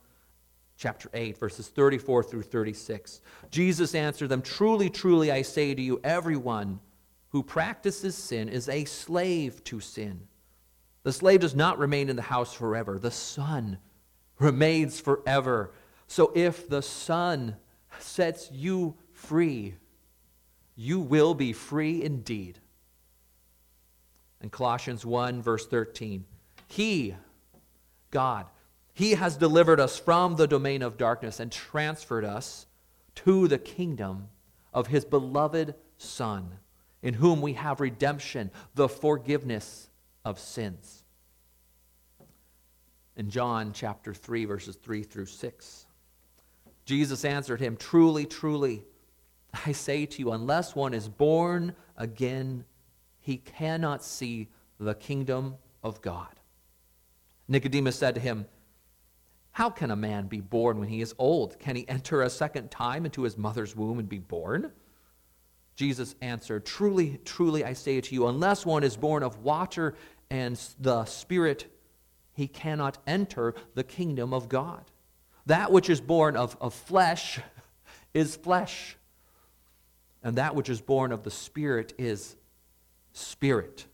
chapter 0.76 1.08
8, 1.14 1.38
verses 1.38 1.68
34 1.68 2.24
through 2.24 2.42
36. 2.42 3.20
Jesus 3.50 3.94
answered 3.94 4.28
them 4.28 4.42
Truly, 4.42 4.90
truly, 4.90 5.30
I 5.30 5.42
say 5.42 5.74
to 5.74 5.82
you, 5.82 6.00
everyone 6.02 6.80
who 7.28 7.42
practices 7.42 8.16
sin 8.16 8.48
is 8.48 8.68
a 8.68 8.84
slave 8.84 9.62
to 9.64 9.80
sin. 9.80 10.28
The 11.02 11.12
slave 11.12 11.40
does 11.40 11.54
not 11.54 11.78
remain 11.78 12.08
in 12.08 12.16
the 12.16 12.22
house 12.22 12.52
forever, 12.54 12.98
the 12.98 13.10
son 13.10 13.78
remains 14.38 15.00
forever. 15.00 15.72
So 16.06 16.32
if 16.34 16.68
the 16.68 16.82
son 16.82 17.56
sets 17.98 18.50
you 18.52 18.96
free, 19.12 19.74
you 20.76 21.00
will 21.00 21.34
be 21.34 21.52
free 21.52 22.02
indeed. 22.02 22.58
In 24.40 24.50
Colossians 24.50 25.06
1, 25.06 25.40
verse 25.40 25.66
13, 25.66 26.24
He, 26.68 27.14
God, 28.10 28.46
He 28.94 29.12
has 29.12 29.36
delivered 29.36 29.80
us 29.80 29.98
from 29.98 30.36
the 30.36 30.46
domain 30.46 30.80
of 30.80 30.96
darkness 30.96 31.40
and 31.40 31.50
transferred 31.50 32.24
us 32.24 32.66
to 33.16 33.48
the 33.48 33.58
kingdom 33.58 34.28
of 34.72 34.86
His 34.86 35.04
beloved 35.04 35.74
Son, 35.98 36.58
in 37.02 37.14
whom 37.14 37.42
we 37.42 37.54
have 37.54 37.80
redemption, 37.80 38.50
the 38.74 38.88
forgiveness 38.88 39.90
of 40.24 40.38
sins. 40.38 41.02
In 43.16 43.30
John 43.30 43.72
chapter 43.72 44.14
3, 44.14 44.44
verses 44.44 44.76
3 44.76 45.02
through 45.02 45.26
6, 45.26 45.86
Jesus 46.84 47.24
answered 47.24 47.60
him, 47.60 47.76
Truly, 47.76 48.26
truly, 48.26 48.84
I 49.66 49.72
say 49.72 50.06
to 50.06 50.18
you, 50.18 50.32
unless 50.32 50.74
one 50.74 50.94
is 50.94 51.08
born 51.08 51.74
again, 51.96 52.64
he 53.20 53.38
cannot 53.38 54.04
see 54.04 54.48
the 54.78 54.94
kingdom 54.94 55.54
of 55.82 56.02
God. 56.02 56.28
Nicodemus 57.48 57.96
said 57.96 58.16
to 58.16 58.20
him, 58.20 58.46
How 59.54 59.70
can 59.70 59.92
a 59.92 59.96
man 59.96 60.26
be 60.26 60.40
born 60.40 60.80
when 60.80 60.88
he 60.88 61.00
is 61.00 61.14
old? 61.16 61.60
Can 61.60 61.76
he 61.76 61.88
enter 61.88 62.22
a 62.22 62.28
second 62.28 62.72
time 62.72 63.04
into 63.04 63.22
his 63.22 63.38
mother's 63.38 63.76
womb 63.76 64.00
and 64.00 64.08
be 64.08 64.18
born? 64.18 64.72
Jesus 65.76 66.16
answered, 66.20 66.66
Truly, 66.66 67.20
truly, 67.24 67.64
I 67.64 67.74
say 67.74 68.00
to 68.00 68.14
you, 68.14 68.26
unless 68.26 68.66
one 68.66 68.82
is 68.82 68.96
born 68.96 69.22
of 69.22 69.38
water 69.44 69.94
and 70.28 70.60
the 70.80 71.04
Spirit, 71.04 71.72
he 72.32 72.48
cannot 72.48 72.98
enter 73.06 73.54
the 73.76 73.84
kingdom 73.84 74.34
of 74.34 74.48
God. 74.48 74.90
That 75.46 75.70
which 75.70 75.88
is 75.88 76.00
born 76.00 76.36
of, 76.36 76.56
of 76.60 76.74
flesh 76.74 77.38
is 78.12 78.34
flesh 78.34 78.96
and 80.24 80.36
that 80.36 80.56
which 80.56 80.68
is 80.68 80.80
born 80.80 81.12
of 81.12 81.22
the 81.22 81.30
Spirit 81.30 81.94
is 81.96 82.34
spirit. 83.12 83.86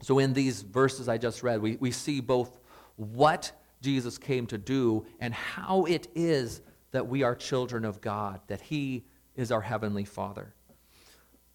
So, 0.00 0.18
in 0.18 0.32
these 0.32 0.62
verses 0.62 1.10
I 1.10 1.18
just 1.18 1.42
read, 1.42 1.60
we, 1.60 1.76
we 1.76 1.90
see 1.90 2.20
both 2.20 2.58
what 2.96 3.52
Jesus 3.80 4.18
came 4.18 4.46
to 4.46 4.58
do 4.58 5.06
and 5.20 5.32
how 5.32 5.84
it 5.84 6.08
is 6.14 6.60
that 6.92 7.06
we 7.06 7.22
are 7.22 7.34
children 7.34 7.84
of 7.84 8.00
God, 8.00 8.40
that 8.48 8.60
He 8.60 9.04
is 9.36 9.52
our 9.52 9.60
Heavenly 9.60 10.04
Father. 10.04 10.54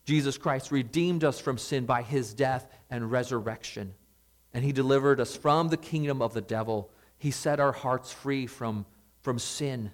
Jesus 0.06 0.38
Christ 0.38 0.72
redeemed 0.72 1.24
us 1.24 1.40
from 1.40 1.58
sin 1.58 1.86
by 1.86 2.02
His 2.02 2.34
death 2.34 2.68
and 2.90 3.12
resurrection, 3.12 3.94
and 4.54 4.64
He 4.64 4.72
delivered 4.72 5.20
us 5.20 5.36
from 5.36 5.70
the 5.70 5.78
kingdom 5.78 6.22
of 6.22 6.34
the 6.34 6.42
devil. 6.42 6.92
He 7.18 7.32
set 7.32 7.60
our 7.60 7.72
hearts 7.72 8.12
free 8.12 8.48
from, 8.48 8.86
from 9.22 9.40
sin 9.40 9.92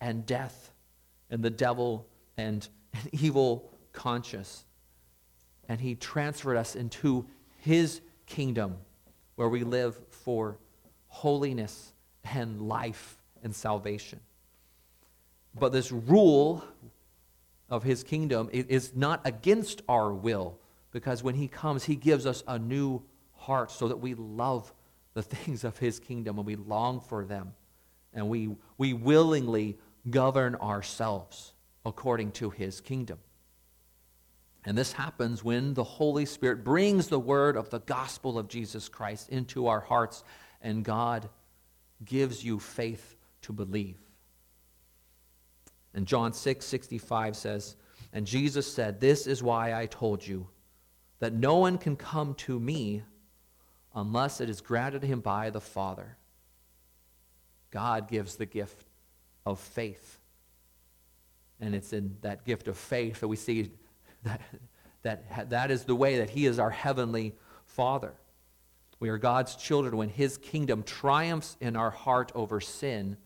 and 0.00 0.26
death 0.26 0.72
and 1.30 1.42
the 1.42 1.50
devil 1.50 2.06
and 2.36 2.68
an 2.92 3.08
evil 3.12 3.70
conscience. 3.92 4.64
And 5.68 5.80
he 5.80 5.94
transferred 5.94 6.56
us 6.56 6.76
into 6.76 7.26
his 7.58 8.00
kingdom 8.26 8.76
where 9.34 9.48
we 9.48 9.64
live 9.64 9.96
for 10.10 10.58
holiness 11.16 11.94
and 12.24 12.60
life 12.60 13.16
and 13.42 13.54
salvation. 13.54 14.20
But 15.58 15.72
this 15.72 15.90
rule 15.90 16.62
of 17.70 17.82
his 17.82 18.02
kingdom 18.02 18.50
is 18.52 18.94
not 18.94 19.22
against 19.24 19.80
our 19.88 20.12
will 20.12 20.58
because 20.92 21.22
when 21.22 21.34
he 21.34 21.48
comes, 21.48 21.84
he 21.84 21.96
gives 21.96 22.26
us 22.26 22.44
a 22.46 22.58
new 22.58 23.02
heart 23.32 23.70
so 23.70 23.88
that 23.88 23.96
we 23.96 24.14
love 24.14 24.72
the 25.14 25.22
things 25.34 25.64
of 25.64 25.78
his 25.78 25.98
kingdom 25.98 26.36
and 26.38 26.46
we 26.46 26.56
long 26.56 27.00
for 27.00 27.24
them 27.24 27.54
and 28.12 28.28
we, 28.28 28.50
we 28.76 28.92
willingly 28.92 29.78
govern 30.10 30.54
ourselves 30.56 31.54
according 31.84 32.32
to 32.32 32.50
his 32.50 32.80
kingdom. 32.80 33.18
And 34.66 34.76
this 34.76 34.92
happens 34.92 35.44
when 35.44 35.74
the 35.74 35.84
Holy 35.84 36.26
Spirit 36.26 36.64
brings 36.64 37.06
the 37.06 37.20
word 37.20 37.56
of 37.56 37.70
the 37.70 37.78
gospel 37.78 38.36
of 38.36 38.48
Jesus 38.48 38.88
Christ 38.88 39.28
into 39.28 39.68
our 39.68 39.80
hearts, 39.80 40.24
and 40.62 40.84
God 40.84 41.28
gives 42.04 42.44
you 42.44 42.58
faith 42.58 43.16
to 43.42 43.52
believe. 43.52 43.98
And 45.94 46.06
John 46.06 46.32
6 46.32 46.64
65 46.64 47.36
says, 47.36 47.76
And 48.12 48.26
Jesus 48.26 48.70
said, 48.70 49.00
This 49.00 49.26
is 49.26 49.42
why 49.42 49.74
I 49.74 49.86
told 49.86 50.26
you 50.26 50.48
that 51.18 51.32
no 51.32 51.56
one 51.56 51.78
can 51.78 51.96
come 51.96 52.34
to 52.34 52.60
me 52.60 53.02
unless 53.94 54.40
it 54.40 54.50
is 54.50 54.60
granted 54.60 55.02
him 55.02 55.20
by 55.20 55.50
the 55.50 55.60
Father. 55.60 56.16
God 57.70 58.08
gives 58.08 58.36
the 58.36 58.46
gift 58.46 58.84
of 59.44 59.58
faith 59.58 60.18
and 61.60 61.74
it's 61.74 61.92
in 61.92 62.16
that 62.20 62.44
gift 62.44 62.68
of 62.68 62.76
faith 62.76 63.20
that 63.20 63.28
we 63.28 63.36
see 63.36 63.70
that, 64.22 64.40
that 65.02 65.50
that 65.50 65.70
is 65.70 65.84
the 65.84 65.94
way 65.94 66.18
that 66.18 66.30
He 66.30 66.46
is 66.46 66.58
our 66.58 66.70
heavenly 66.70 67.34
Father. 67.64 68.14
We 68.98 69.08
are 69.10 69.18
God's 69.18 69.56
children 69.56 69.96
when 69.96 70.08
His 70.08 70.38
kingdom 70.38 70.82
triumphs 70.82 71.56
in 71.60 71.76
our 71.76 71.90
heart 71.90 72.32
over 72.34 72.60
sin, 72.60 73.16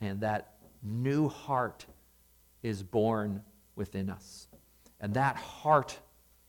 and 0.00 0.20
that 0.20 0.54
new 0.82 1.28
heart 1.28 1.86
is 2.62 2.82
born 2.82 3.42
within 3.76 4.10
us. 4.10 4.48
And 5.00 5.14
that 5.14 5.36
heart, 5.36 5.98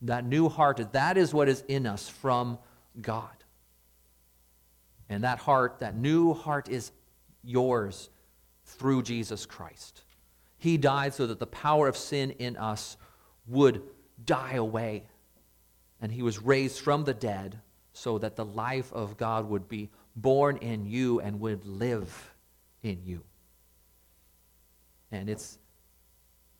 that 0.02 0.24
new 0.24 0.48
heart, 0.48 0.92
that 0.92 1.16
is 1.16 1.32
what 1.32 1.48
is 1.48 1.62
in 1.68 1.86
us 1.86 2.08
from 2.08 2.58
God. 3.00 3.30
And 5.08 5.22
that 5.24 5.38
heart, 5.38 5.80
that 5.80 5.96
new 5.96 6.34
heart 6.34 6.68
is 6.68 6.90
yours 7.44 8.10
through 8.64 9.02
Jesus 9.02 9.46
Christ. 9.46 10.02
He 10.58 10.76
died 10.78 11.14
so 11.14 11.26
that 11.28 11.38
the 11.38 11.46
power 11.46 11.86
of 11.86 11.96
sin 11.96 12.32
in 12.32 12.56
us 12.56 12.96
would 13.46 13.82
die 14.24 14.54
away. 14.54 15.04
And 16.00 16.10
he 16.10 16.22
was 16.22 16.42
raised 16.42 16.80
from 16.80 17.04
the 17.04 17.14
dead 17.14 17.60
so 17.96 18.18
that 18.18 18.36
the 18.36 18.44
life 18.44 18.92
of 18.92 19.16
God 19.16 19.48
would 19.48 19.68
be 19.68 19.88
born 20.14 20.58
in 20.58 20.84
you 20.84 21.18
and 21.20 21.40
would 21.40 21.64
live 21.64 22.34
in 22.82 23.00
you. 23.04 23.22
And 25.10 25.30
it's 25.30 25.58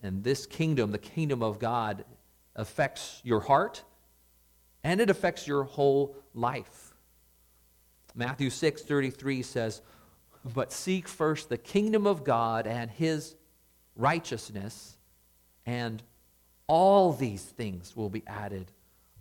and 0.02 0.24
this 0.24 0.46
kingdom, 0.46 0.92
the 0.92 0.98
kingdom 0.98 1.42
of 1.42 1.58
God, 1.58 2.04
affects 2.54 3.20
your 3.22 3.40
heart 3.40 3.82
and 4.82 5.00
it 5.00 5.10
affects 5.10 5.46
your 5.46 5.64
whole 5.64 6.16
life. 6.32 6.94
Matthew 8.14 8.48
6:33 8.48 9.42
says, 9.42 9.82
"But 10.42 10.72
seek 10.72 11.06
first 11.06 11.50
the 11.50 11.58
kingdom 11.58 12.06
of 12.06 12.24
God 12.24 12.66
and 12.66 12.90
his 12.90 13.36
righteousness, 13.94 14.96
and 15.66 16.02
all 16.66 17.12
these 17.12 17.44
things 17.44 17.94
will 17.94 18.08
be 18.08 18.26
added 18.26 18.72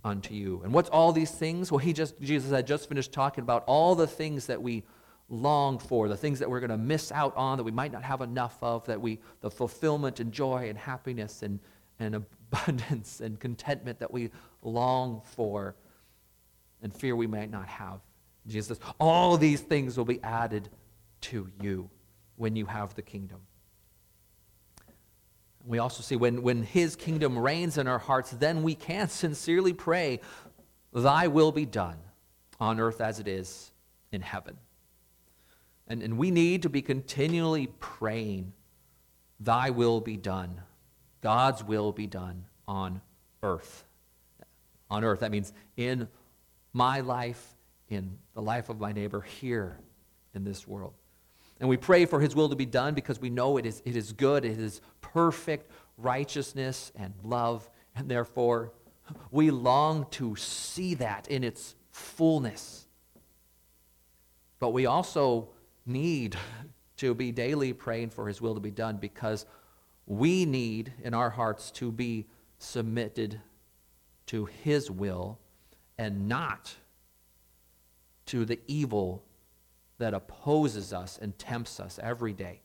unto 0.05 0.33
you. 0.35 0.61
And 0.63 0.71
what's 0.71 0.89
all 0.89 1.11
these 1.11 1.31
things? 1.31 1.71
Well, 1.71 1.79
he 1.79 1.91
just 1.91 2.21
Jesus 2.21 2.51
had 2.51 2.67
just 2.67 2.87
finished 2.87 3.11
talking 3.11 3.41
about 3.41 3.63
all 3.65 3.95
the 3.95 4.07
things 4.07 4.45
that 4.45 4.61
we 4.61 4.83
long 5.27 5.79
for, 5.79 6.07
the 6.07 6.15
things 6.15 6.39
that 6.39 6.49
we're 6.49 6.59
going 6.59 6.69
to 6.69 6.77
miss 6.77 7.11
out 7.11 7.35
on, 7.35 7.57
that 7.57 7.63
we 7.63 7.71
might 7.71 7.91
not 7.91 8.03
have 8.03 8.21
enough 8.21 8.57
of, 8.61 8.85
that 8.85 9.01
we 9.01 9.19
the 9.41 9.49
fulfillment 9.49 10.19
and 10.19 10.31
joy 10.31 10.69
and 10.69 10.77
happiness 10.77 11.41
and, 11.41 11.59
and 11.99 12.15
abundance 12.15 13.19
and 13.21 13.39
contentment 13.39 13.99
that 13.99 14.13
we 14.13 14.29
long 14.61 15.21
for 15.25 15.75
and 16.83 16.93
fear 16.93 17.15
we 17.15 17.27
might 17.27 17.49
not 17.49 17.67
have. 17.67 17.99
Jesus 18.47 18.77
all 18.99 19.37
these 19.37 19.61
things 19.61 19.97
will 19.97 20.05
be 20.05 20.21
added 20.23 20.69
to 21.21 21.49
you 21.59 21.89
when 22.35 22.55
you 22.55 22.67
have 22.67 22.93
the 22.93 23.01
kingdom. 23.01 23.39
We 25.65 25.79
also 25.79 26.03
see 26.03 26.15
when, 26.15 26.43
when 26.43 26.63
his 26.63 26.95
kingdom 26.95 27.37
reigns 27.37 27.77
in 27.77 27.87
our 27.87 27.97
hearts, 27.99 28.31
then 28.31 28.61
we 28.63 28.75
can 28.75 29.09
sincerely 29.09 29.73
pray, 29.73 30.21
Thy 30.93 31.27
will 31.27 31.51
be 31.51 31.65
done 31.65 31.97
on 32.59 32.79
earth 32.79 33.01
as 33.01 33.19
it 33.19 33.27
is 33.27 33.71
in 34.11 34.21
heaven. 34.21 34.57
And, 35.87 36.01
and 36.01 36.17
we 36.17 36.31
need 36.31 36.63
to 36.63 36.69
be 36.69 36.81
continually 36.81 37.67
praying 37.79 38.53
thy 39.39 39.69
will 39.69 39.99
be 39.99 40.17
done. 40.17 40.61
God's 41.21 41.63
will 41.63 41.91
be 41.91 42.07
done 42.07 42.45
on 42.67 43.01
earth. 43.43 43.83
On 44.89 45.03
earth, 45.03 45.19
that 45.19 45.31
means 45.31 45.51
in 45.75 46.07
my 46.73 47.01
life, 47.01 47.55
in 47.89 48.17
the 48.33 48.41
life 48.41 48.69
of 48.69 48.79
my 48.79 48.91
neighbor 48.91 49.21
here 49.21 49.77
in 50.33 50.43
this 50.43 50.67
world. 50.67 50.93
And 51.59 51.69
we 51.69 51.77
pray 51.77 52.05
for 52.05 52.19
his 52.19 52.35
will 52.35 52.49
to 52.49 52.55
be 52.55 52.65
done 52.65 52.93
because 52.93 53.19
we 53.19 53.29
know 53.29 53.57
it 53.57 53.65
is, 53.65 53.81
it 53.85 53.95
is 53.95 54.11
good, 54.11 54.43
it 54.43 54.59
is 54.59 54.81
perfect 55.01 55.71
righteousness 55.97 56.91
and 56.95 57.13
love, 57.23 57.69
and 57.95 58.09
therefore 58.09 58.73
we 59.31 59.51
long 59.51 60.07
to 60.11 60.35
see 60.35 60.95
that 60.95 61.27
in 61.27 61.43
its 61.43 61.75
fullness. 61.91 62.87
But 64.59 64.69
we 64.71 64.85
also 64.85 65.49
need 65.85 66.37
to 66.97 67.13
be 67.13 67.31
daily 67.31 67.73
praying 67.73 68.09
for 68.09 68.27
his 68.27 68.41
will 68.41 68.55
to 68.55 68.61
be 68.61 68.71
done 68.71 68.97
because 68.97 69.45
we 70.05 70.45
need 70.45 70.93
in 71.03 71.13
our 71.13 71.29
hearts 71.29 71.71
to 71.71 71.91
be 71.91 72.25
submitted 72.57 73.39
to 74.27 74.45
his 74.45 74.89
will 74.89 75.39
and 75.97 76.27
not 76.27 76.75
to 78.27 78.45
the 78.45 78.59
evil 78.67 79.23
that 79.97 80.13
opposes 80.13 80.93
us 80.93 81.17
and 81.21 81.37
tempts 81.37 81.79
us 81.79 81.99
every 82.01 82.33
day. 82.33 82.61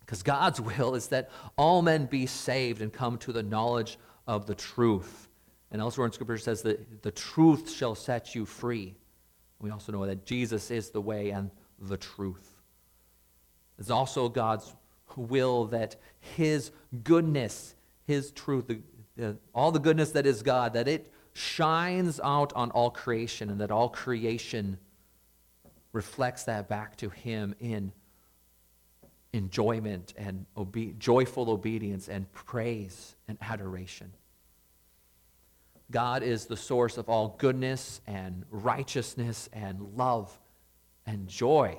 Because 0.00 0.22
God's 0.22 0.60
will 0.78 0.94
is 0.94 1.08
that 1.08 1.30
all 1.56 1.82
men 1.82 2.06
be 2.06 2.26
saved 2.26 2.82
and 2.82 2.92
come 2.92 3.18
to 3.18 3.32
the 3.32 3.42
knowledge 3.42 3.98
of 4.26 4.46
the 4.46 4.54
truth. 4.54 5.28
And 5.70 5.80
elsewhere 5.80 6.06
in 6.06 6.12
Scripture 6.12 6.38
says 6.38 6.62
that 6.62 7.02
the 7.02 7.10
truth 7.10 7.70
shall 7.70 7.94
set 7.94 8.34
you 8.34 8.46
free. 8.46 8.94
We 9.60 9.70
also 9.70 9.92
know 9.92 10.06
that 10.06 10.24
Jesus 10.24 10.70
is 10.70 10.90
the 10.90 11.00
way 11.00 11.30
and 11.30 11.50
the 11.80 11.96
truth. 11.96 12.54
It's 13.78 13.90
also 13.90 14.28
God's 14.28 14.74
will 15.16 15.66
that 15.66 15.96
His 16.20 16.70
goodness, 17.02 17.74
His 18.06 18.30
truth, 18.30 18.66
the, 18.68 18.80
the, 19.16 19.36
all 19.54 19.72
the 19.72 19.80
goodness 19.80 20.12
that 20.12 20.26
is 20.26 20.42
God, 20.42 20.74
that 20.74 20.88
it 20.88 21.12
shines 21.32 22.20
out 22.22 22.52
on 22.54 22.70
all 22.70 22.90
creation 22.90 23.50
and 23.50 23.60
that 23.60 23.70
all 23.70 23.88
creation 23.88 24.78
reflects 25.94 26.44
that 26.44 26.68
back 26.68 26.96
to 26.96 27.08
Him 27.08 27.54
in 27.60 27.92
enjoyment 29.32 30.12
and 30.16 30.44
obe- 30.56 30.98
joyful 30.98 31.48
obedience 31.50 32.08
and 32.08 32.30
praise 32.32 33.16
and 33.26 33.38
adoration. 33.40 34.12
God 35.90 36.22
is 36.22 36.46
the 36.46 36.56
source 36.56 36.98
of 36.98 37.08
all 37.08 37.36
goodness 37.38 38.00
and 38.06 38.44
righteousness 38.50 39.48
and 39.52 39.80
love 39.96 40.36
and 41.06 41.28
joy. 41.28 41.78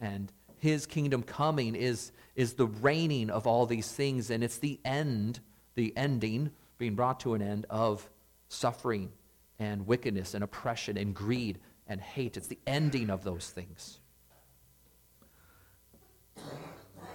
And 0.00 0.32
his 0.58 0.86
kingdom 0.86 1.22
coming 1.22 1.74
is, 1.74 2.12
is 2.36 2.54
the 2.54 2.66
reigning 2.66 3.28
of 3.30 3.46
all 3.46 3.66
these 3.66 3.90
things, 3.90 4.30
and 4.30 4.42
it's 4.42 4.58
the 4.58 4.80
end, 4.84 5.40
the 5.74 5.92
ending, 5.96 6.52
being 6.78 6.94
brought 6.94 7.20
to 7.20 7.34
an 7.34 7.42
end 7.42 7.66
of 7.68 8.08
suffering 8.48 9.12
and 9.58 9.86
wickedness 9.86 10.34
and 10.34 10.42
oppression 10.42 10.96
and 10.96 11.14
greed 11.14 11.58
and 11.90 12.00
hate. 12.00 12.36
It's 12.36 12.46
the 12.46 12.58
ending 12.66 13.10
of 13.10 13.24
those 13.24 13.50
things. 13.50 13.98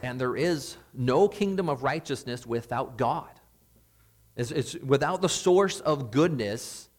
And 0.04 0.20
there 0.20 0.36
is 0.36 0.76
no 0.94 1.28
kingdom 1.30 1.70
of 1.70 1.82
righteousness 1.82 2.46
without 2.46 2.98
God. 2.98 3.32
It's, 4.36 4.52
it's, 4.52 4.76
without 4.76 5.22
the 5.22 5.30
source 5.30 5.80
of 5.80 6.12
goodness, 6.12 6.90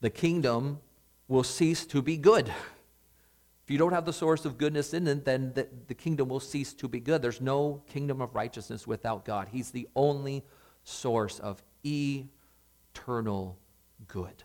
the 0.00 0.08
kingdom 0.08 0.78
will 1.26 1.42
cease 1.42 1.84
to 1.86 2.00
be 2.00 2.16
good. 2.16 2.48
If 2.48 3.70
you 3.72 3.76
don't 3.76 3.92
have 3.92 4.06
the 4.06 4.12
source 4.12 4.44
of 4.44 4.56
goodness 4.56 4.94
in 4.94 5.06
it, 5.08 5.24
then 5.24 5.52
the, 5.54 5.68
the 5.88 5.94
kingdom 5.94 6.28
will 6.28 6.40
cease 6.40 6.72
to 6.74 6.88
be 6.88 7.00
good. 7.00 7.20
There's 7.20 7.40
no 7.40 7.82
kingdom 7.88 8.22
of 8.22 8.36
righteousness 8.36 8.86
without 8.86 9.24
God. 9.24 9.48
He's 9.50 9.72
the 9.72 9.88
only 9.96 10.44
source 10.84 11.40
of 11.40 11.60
eternal 11.84 13.58
good. 14.06 14.44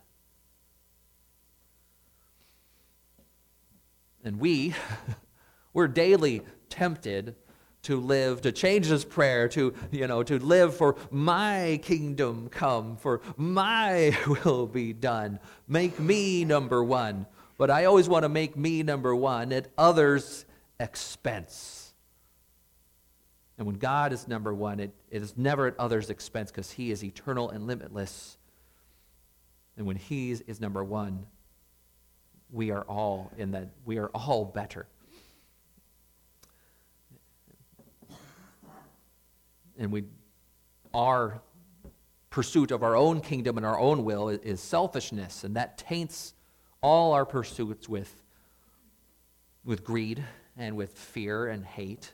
And 4.24 4.40
we, 4.40 4.74
we're 5.74 5.88
daily 5.88 6.42
tempted 6.70 7.36
to 7.84 8.00
live, 8.00 8.42
to 8.42 8.52
change 8.52 8.88
this 8.88 9.04
prayer, 9.04 9.48
to, 9.50 9.74
you 9.92 10.08
know, 10.08 10.24
to 10.24 10.40
live 10.40 10.76
for 10.76 10.96
my 11.12 11.80
kingdom 11.84 12.48
come, 12.50 12.96
for 12.96 13.22
my 13.36 14.18
will 14.46 14.66
be 14.66 14.94
done. 14.94 15.40
Make 15.68 16.00
me 16.00 16.46
number 16.46 16.84
one. 16.84 17.26
But 17.58 17.70
I 17.70 17.86
always 17.86 18.10
want 18.10 18.24
to 18.24 18.30
make 18.30 18.58
me 18.58 18.84
number 18.84 19.16
one 19.16 19.52
at 19.52 19.68
others' 19.78 20.46
expense. 20.80 21.94
And 23.58 23.68
when 23.68 23.76
God 23.76 24.14
is 24.14 24.28
number 24.28 24.54
one, 24.54 24.80
it, 24.80 24.92
it 25.12 25.22
is 25.22 25.38
never 25.38 25.68
at 25.68 25.80
others' 25.80 26.10
expense 26.10 26.52
because 26.52 26.72
He 26.72 26.90
is 26.90 27.04
eternal 27.04 27.50
and 27.50 27.68
limitless. 27.68 28.38
And 29.78 29.86
when 29.86 29.98
He 29.98 30.32
is 30.32 30.60
number 30.60 30.84
one, 30.84 31.28
we 32.54 32.72
are 32.72 32.84
all 32.84 33.32
in 33.38 33.52
that, 33.52 33.70
we 33.86 33.98
are 33.98 34.08
all 34.10 34.46
better. 34.46 34.88
and 39.78 39.92
we 39.92 40.04
our 40.94 41.42
pursuit 42.30 42.72
of 42.72 42.84
our 42.84 42.96
own 42.96 43.20
kingdom 43.20 43.58
and 43.58 43.66
our 43.66 43.80
own 43.80 44.04
will 44.04 44.30
is, 44.30 44.40
is 44.40 44.62
selfishness, 44.62 45.44
and 45.44 45.56
that 45.56 45.78
taints 45.78 46.34
all 46.82 47.14
our 47.14 47.26
pursuits 47.26 47.88
with, 47.88 48.22
with 49.64 49.84
greed 49.84 50.24
and 50.58 50.76
with 50.76 50.98
fear 50.98 51.48
and 51.48 51.66
hate. 51.66 52.12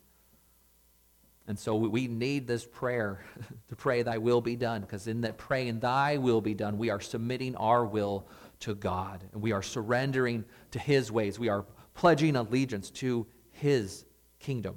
And 1.48 1.58
so 1.58 1.76
we 1.76 2.08
need 2.08 2.48
this 2.48 2.66
prayer 2.66 3.24
to 3.70 3.76
pray, 3.76 4.04
Thy 4.04 4.18
will 4.18 4.42
be 4.42 4.56
done, 4.56 4.82
because 4.82 5.08
in 5.08 5.22
that 5.22 5.38
praying, 5.38 5.80
Thy 5.80 6.18
will 6.18 6.42
be 6.42 6.54
done, 6.54 6.78
we 6.78 6.90
are 6.90 7.02
submitting 7.02 7.56
our 7.56 7.86
will 7.86 8.28
to 8.62 8.76
God, 8.76 9.24
and 9.32 9.42
we 9.42 9.52
are 9.52 9.62
surrendering 9.62 10.46
to 10.72 10.80
His 10.80 11.12
ways. 11.12 11.40
We 11.40 11.50
are 11.50 11.66
pledging 11.94 12.36
allegiance 12.36 12.90
to 12.92 13.26
His 13.52 14.06
kingdom. 14.40 14.76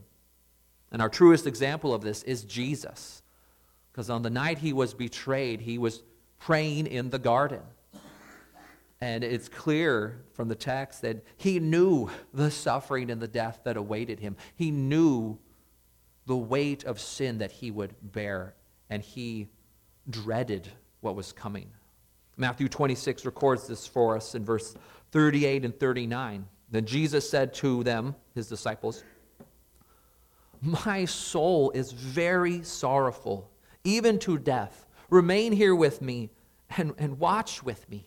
And 0.90 1.00
our 1.00 1.08
truest 1.08 1.46
example 1.46 1.94
of 1.94 2.02
this 2.02 2.22
is 2.22 2.44
Jesus. 2.44 3.22
Because 3.90 4.10
on 4.10 4.22
the 4.22 4.30
night 4.30 4.58
he 4.58 4.72
was 4.72 4.94
betrayed, 4.94 5.60
he 5.60 5.78
was 5.78 6.02
praying 6.38 6.86
in 6.86 7.10
the 7.10 7.18
garden. 7.18 7.60
And 9.00 9.24
it's 9.24 9.48
clear 9.48 10.22
from 10.32 10.48
the 10.48 10.54
text 10.54 11.02
that 11.02 11.24
he 11.36 11.58
knew 11.58 12.08
the 12.32 12.50
suffering 12.50 13.10
and 13.10 13.20
the 13.20 13.28
death 13.28 13.60
that 13.64 13.76
awaited 13.76 14.20
him. 14.20 14.36
He 14.54 14.70
knew 14.70 15.38
the 16.26 16.36
weight 16.36 16.84
of 16.84 17.00
sin 17.00 17.38
that 17.38 17.50
he 17.50 17.70
would 17.70 17.94
bear, 18.00 18.54
and 18.88 19.02
he 19.02 19.48
dreaded 20.08 20.68
what 21.00 21.16
was 21.16 21.32
coming. 21.32 21.72
Matthew 22.36 22.68
26 22.68 23.24
records 23.24 23.66
this 23.66 23.86
for 23.86 24.16
us 24.16 24.34
in 24.34 24.44
verse 24.44 24.74
38 25.10 25.64
and 25.64 25.78
39. 25.78 26.46
Then 26.70 26.86
Jesus 26.86 27.28
said 27.28 27.52
to 27.54 27.82
them, 27.84 28.14
his 28.34 28.48
disciples, 28.48 29.04
my 30.62 31.04
soul 31.04 31.72
is 31.72 31.92
very 31.92 32.62
sorrowful, 32.62 33.50
even 33.84 34.18
to 34.20 34.38
death. 34.38 34.86
Remain 35.10 35.52
here 35.52 35.74
with 35.74 36.00
me 36.00 36.30
and, 36.76 36.94
and 36.98 37.18
watch 37.18 37.62
with 37.62 37.88
me. 37.90 38.06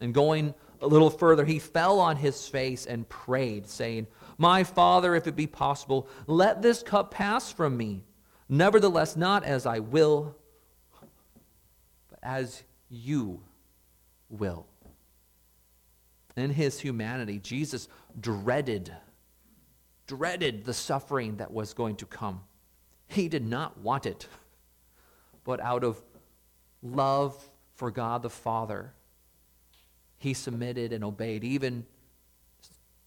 And 0.00 0.14
going 0.14 0.54
a 0.80 0.86
little 0.86 1.10
further, 1.10 1.44
he 1.44 1.58
fell 1.58 1.98
on 1.98 2.16
his 2.16 2.46
face 2.46 2.86
and 2.86 3.08
prayed, 3.08 3.66
saying, 3.66 4.06
My 4.38 4.62
Father, 4.62 5.16
if 5.16 5.26
it 5.26 5.34
be 5.34 5.48
possible, 5.48 6.08
let 6.28 6.62
this 6.62 6.82
cup 6.82 7.10
pass 7.10 7.52
from 7.52 7.76
me. 7.76 8.04
Nevertheless, 8.48 9.16
not 9.16 9.44
as 9.44 9.66
I 9.66 9.80
will, 9.80 10.36
but 12.08 12.20
as 12.22 12.62
you 12.88 13.40
will. 14.28 14.66
In 16.36 16.50
his 16.50 16.80
humanity, 16.80 17.38
Jesus 17.38 17.88
dreaded 18.20 18.92
dreaded 20.08 20.64
the 20.64 20.74
suffering 20.74 21.36
that 21.36 21.52
was 21.52 21.74
going 21.74 21.94
to 21.94 22.06
come. 22.06 22.40
He 23.06 23.28
did 23.28 23.46
not 23.46 23.78
want 23.78 24.06
it, 24.06 24.26
but 25.44 25.60
out 25.60 25.84
of 25.84 26.02
love 26.82 27.36
for 27.74 27.90
God 27.90 28.22
the 28.22 28.30
Father, 28.30 28.92
he 30.16 30.34
submitted 30.34 30.92
and 30.92 31.04
obeyed, 31.04 31.44
even 31.44 31.86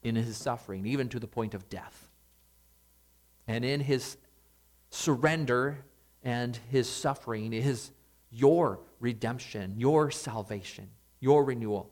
in 0.03 0.15
his 0.15 0.37
suffering, 0.37 0.85
even 0.85 1.09
to 1.09 1.19
the 1.19 1.27
point 1.27 1.53
of 1.53 1.69
death. 1.69 2.07
And 3.47 3.65
in 3.65 3.81
his 3.81 4.17
surrender 4.91 5.83
and 6.23 6.57
his 6.69 6.87
suffering 6.87 7.51
is 7.51 7.91
your 8.29 8.79
redemption, 9.01 9.73
your 9.77 10.11
salvation, 10.11 10.89
your 11.19 11.43
renewal. 11.43 11.91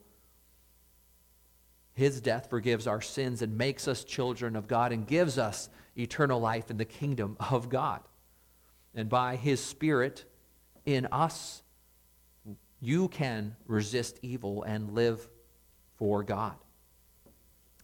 His 1.93 2.21
death 2.21 2.49
forgives 2.49 2.87
our 2.87 3.01
sins 3.01 3.41
and 3.41 3.57
makes 3.57 3.87
us 3.87 4.05
children 4.05 4.55
of 4.55 4.67
God 4.67 4.93
and 4.93 5.05
gives 5.05 5.37
us 5.37 5.69
eternal 5.97 6.39
life 6.39 6.71
in 6.71 6.77
the 6.77 6.85
kingdom 6.85 7.35
of 7.51 7.67
God. 7.67 8.01
And 8.95 9.09
by 9.09 9.35
His 9.35 9.61
Spirit 9.61 10.23
in 10.85 11.07
us, 11.07 11.61
you 12.79 13.09
can 13.09 13.55
resist 13.67 14.19
evil 14.21 14.63
and 14.63 14.91
live 14.91 15.27
for 15.97 16.23
God. 16.23 16.55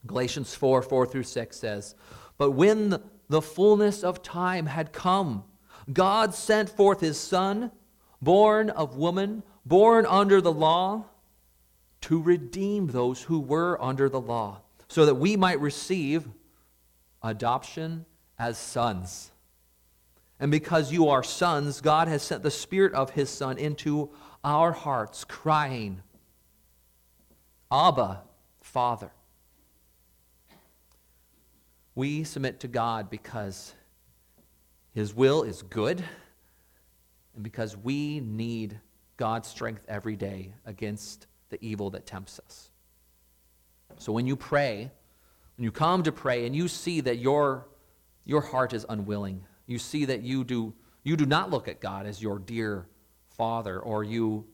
Galatians 0.07 0.55
4 0.55 0.81
4 0.81 1.05
through 1.07 1.23
6 1.23 1.57
says, 1.57 1.95
But 2.37 2.51
when 2.51 3.01
the, 3.27 3.41
fullness 3.41 4.03
of 4.03 4.23
time 4.23 4.67
had 4.67 4.93
come, 4.93 5.43
God 5.91 6.33
sent 6.33 6.69
forth 6.69 7.01
his 7.01 7.19
Son, 7.19 7.71
born 8.25 8.71
of 8.71 8.97
woman, 8.97 9.43
born 9.65 10.05
under 10.05 10.41
the 10.41 10.51
law, 10.51 11.05
to 12.01 12.21
redeem 12.21 12.87
those 12.87 13.21
who 13.21 13.39
were 13.39 13.81
under 13.81 14.09
the 14.09 14.19
law, 14.19 14.61
so 14.89 15.05
that 15.05 15.15
we 15.15 15.37
might 15.37 15.61
receive 15.61 16.27
adoption 17.23 18.05
as 18.37 18.57
sons. 18.57 19.31
And 20.39 20.51
because 20.51 20.91
you 20.91 21.07
are 21.07 21.23
sons, 21.23 21.79
God 21.79 22.07
has 22.07 22.21
sent 22.21 22.43
the 22.43 22.51
Spirit 22.51 22.93
of 22.93 23.11
His 23.11 23.29
Son 23.29 23.57
into 23.57 24.09
our 24.43 24.71
hearts, 24.71 25.23
crying, 25.23 26.01
Abba, 27.71 28.23
Father. 28.59 29.11
We 31.93 32.23
submit 32.23 32.59
to 32.61 32.67
God 32.67 33.09
because 33.09 33.73
His 34.93 35.13
will 35.13 35.43
is 35.43 35.61
good 35.61 36.03
and 37.35 37.43
because 37.43 37.77
we 37.77 38.19
need 38.19 38.79
God's 39.17 39.47
strength 39.47 39.85
every 39.87 40.15
day 40.15 40.53
against 40.65 41.27
the 41.49 41.63
evil 41.63 41.89
that 41.91 42.05
tempts 42.05 42.39
us. 42.45 42.69
So 43.97 44.11
when 44.11 44.27
you 44.27 44.35
pray, 44.35 44.91
when 45.57 45.63
you 45.63 45.71
come 45.71 46.03
to 46.03 46.11
pray 46.11 46.45
and 46.45 46.55
you 46.55 46.67
see 46.67 47.01
that 47.01 47.19
your, 47.19 47.67
your 48.25 48.41
heart 48.41 48.73
is 48.73 48.85
unwilling, 48.89 49.45
you 49.67 49.77
see 49.79 50.05
that 50.05 50.21
you 50.21 50.43
do, 50.43 50.73
you 51.03 51.15
do 51.15 51.25
not 51.25 51.49
look 51.49 51.67
at 51.67 51.79
God 51.79 52.05
as 52.05 52.21
your 52.21 52.39
dear 52.39 52.87
Father, 53.29 53.79
or 53.79 54.03
you 54.03 54.45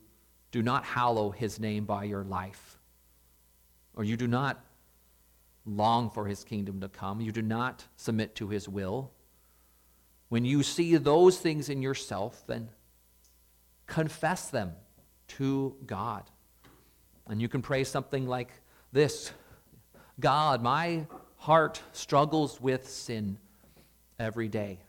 do 0.52 0.62
not 0.62 0.84
hallow 0.84 1.32
His 1.32 1.60
name 1.60 1.86
by 1.86 2.04
your 2.04 2.24
life, 2.24 2.78
or 3.96 4.04
you 4.04 4.18
do 4.18 4.28
not 4.28 4.64
long 5.66 6.10
for 6.10 6.26
his 6.26 6.44
kingdom 6.44 6.80
to 6.82 6.90
come. 6.90 7.22
You 7.22 7.32
do 7.32 7.42
not 7.42 7.86
submit 7.96 8.36
to 8.36 8.48
his 8.50 8.68
will. 8.68 9.12
When 10.32 10.46
you 10.46 10.64
see 10.64 10.96
those 10.96 11.38
things 11.38 11.68
in 11.68 11.82
yourself, 11.82 12.48
then 12.48 12.70
confess 13.86 14.50
them 14.50 14.72
to 15.28 15.76
God. 15.86 16.24
And 17.28 17.42
you 17.42 17.50
can 17.50 17.62
pray 17.62 17.84
something 17.84 18.26
like 18.26 18.50
this 18.94 19.34
God, 20.22 20.64
my 20.64 21.06
heart 21.36 21.82
struggles 21.92 22.62
with 22.62 22.88
sin 22.88 23.40
every 24.18 24.48
day. 24.48 24.80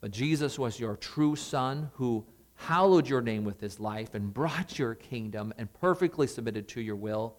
But 0.00 0.10
Jesus 0.10 0.58
was 0.58 0.80
your 0.80 0.96
true 0.96 1.36
Son 1.36 1.92
who 1.94 2.26
hallowed 2.56 3.08
your 3.08 3.20
name 3.20 3.44
with 3.44 3.60
his 3.60 3.78
life 3.78 4.16
and 4.16 4.34
brought 4.34 4.76
your 4.76 4.96
kingdom 4.96 5.54
and 5.56 5.72
perfectly 5.74 6.26
submitted 6.26 6.66
to 6.70 6.80
your 6.80 6.96
will 6.96 7.36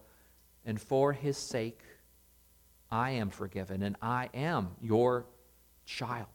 and 0.64 0.80
for 0.80 1.12
his 1.12 1.36
sake, 1.36 1.82
I 2.90 3.10
am 3.10 3.28
forgiven, 3.28 3.82
and 3.82 3.96
I 4.00 4.30
am 4.32 4.70
your 4.80 5.26
child. 5.84 6.26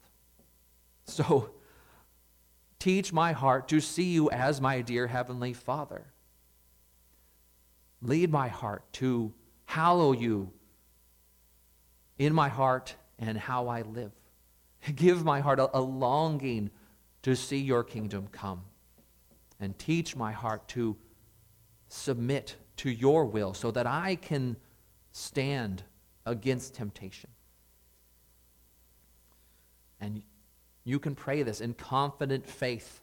So, 1.06 1.52
teach 2.78 3.12
my 3.12 3.32
heart 3.32 3.68
to 3.70 3.80
see 3.80 4.12
you 4.12 4.30
as 4.30 4.62
my 4.62 4.82
dear 4.82 5.08
Heavenly 5.08 5.54
Father. 5.54 6.06
Lead 8.02 8.32
my 8.32 8.48
heart 8.48 8.84
to 8.94 9.34
hallow 9.66 10.14
you 10.14 10.52
in 12.18 12.34
my 12.34 12.50
heart 12.50 12.96
and 13.18 13.38
how 13.38 13.68
I 13.68 13.82
live. 13.82 14.12
Give 14.96 15.24
my 15.26 15.40
heart 15.40 15.60
a, 15.60 15.78
a 15.78 15.82
longing 15.82 16.70
to 17.24 17.36
see 17.36 17.60
your 17.60 17.84
kingdom 17.84 18.28
come. 18.32 18.62
And 19.60 19.78
teach 19.78 20.16
my 20.16 20.32
heart 20.32 20.68
to 20.70 20.96
submit 21.90 22.56
to 22.78 22.90
your 22.90 23.26
will 23.26 23.54
so 23.54 23.72
that 23.72 23.86
I 23.86 24.16
can 24.16 24.56
stand 25.12 25.84
against 26.26 26.76
temptation. 26.76 27.30
And 30.00 30.22
you 30.84 31.00
can 31.00 31.16
pray 31.16 31.44
this 31.44 31.62
in 31.62 31.74
confident 31.74 32.48
faith 32.48 33.02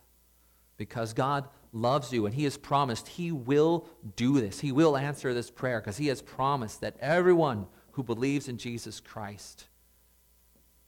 because 0.76 1.12
God 1.12 1.48
loves 1.72 2.12
you 2.12 2.26
and 2.26 2.34
He 2.34 2.44
has 2.44 2.56
promised 2.56 3.08
He 3.08 3.32
will 3.32 3.86
do 4.16 4.40
this. 4.40 4.60
He 4.60 4.72
will 4.72 4.96
answer 4.96 5.34
this 5.34 5.50
prayer 5.50 5.80
because 5.80 5.96
He 5.96 6.08
has 6.08 6.22
promised 6.22 6.80
that 6.80 6.96
everyone 7.00 7.66
who 7.92 8.02
believes 8.02 8.48
in 8.48 8.58
Jesus 8.58 9.00
Christ, 9.00 9.66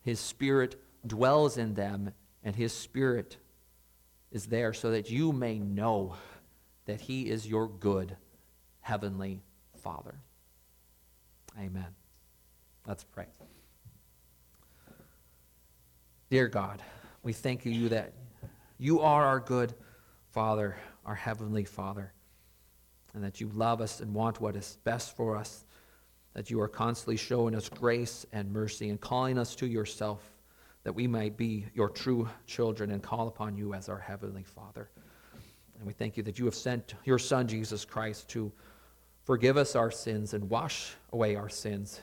His 0.03 0.21
Spirit 0.21 0.81
dwells 1.07 1.57
in 1.59 1.75
them 1.75 2.12
and 2.42 2.57
His 2.57 2.73
Spirit 2.73 3.37
is 4.31 4.47
there 4.47 4.73
so 4.73 4.90
that 4.90 5.11
you 5.11 5.33
may 5.33 5.59
know 5.59 6.16
that 6.87 7.01
He 7.03 7.31
is 7.31 7.47
your 7.47 7.68
good 7.68 8.16
Heavenly 8.81 9.42
Father. 9.83 10.14
Amen. 11.59 11.94
Let's 12.87 13.05
pray. 13.05 13.27
Dear 16.30 16.46
God, 16.48 16.82
we 17.22 17.32
thank 17.32 17.64
you 17.64 17.88
that 17.88 18.12
you 18.76 19.00
are 19.00 19.24
our 19.24 19.40
good 19.40 19.72
Father, 20.30 20.76
our 21.06 21.14
Heavenly 21.14 21.64
Father, 21.64 22.12
and 23.14 23.24
that 23.24 23.40
you 23.40 23.48
love 23.54 23.80
us 23.80 24.00
and 24.00 24.12
want 24.12 24.38
what 24.38 24.54
is 24.54 24.76
best 24.84 25.16
for 25.16 25.38
us, 25.38 25.64
that 26.34 26.50
you 26.50 26.60
are 26.60 26.68
constantly 26.68 27.16
showing 27.16 27.54
us 27.54 27.70
grace 27.70 28.26
and 28.30 28.52
mercy 28.52 28.90
and 28.90 29.00
calling 29.00 29.38
us 29.38 29.56
to 29.56 29.66
yourself, 29.66 30.20
that 30.84 30.92
we 30.92 31.06
might 31.06 31.38
be 31.38 31.64
your 31.72 31.88
true 31.88 32.28
children 32.46 32.90
and 32.90 33.02
call 33.02 33.28
upon 33.28 33.56
you 33.56 33.72
as 33.72 33.88
our 33.88 33.98
Heavenly 33.98 34.44
Father. 34.44 34.90
And 35.78 35.86
we 35.86 35.94
thank 35.94 36.18
you 36.18 36.22
that 36.24 36.38
you 36.38 36.44
have 36.44 36.54
sent 36.54 36.92
your 37.06 37.18
Son, 37.18 37.48
Jesus 37.48 37.86
Christ, 37.86 38.28
to 38.28 38.52
forgive 39.24 39.56
us 39.56 39.74
our 39.74 39.90
sins 39.90 40.34
and 40.34 40.50
wash 40.50 40.92
away 41.14 41.36
our 41.36 41.48
sins 41.48 42.02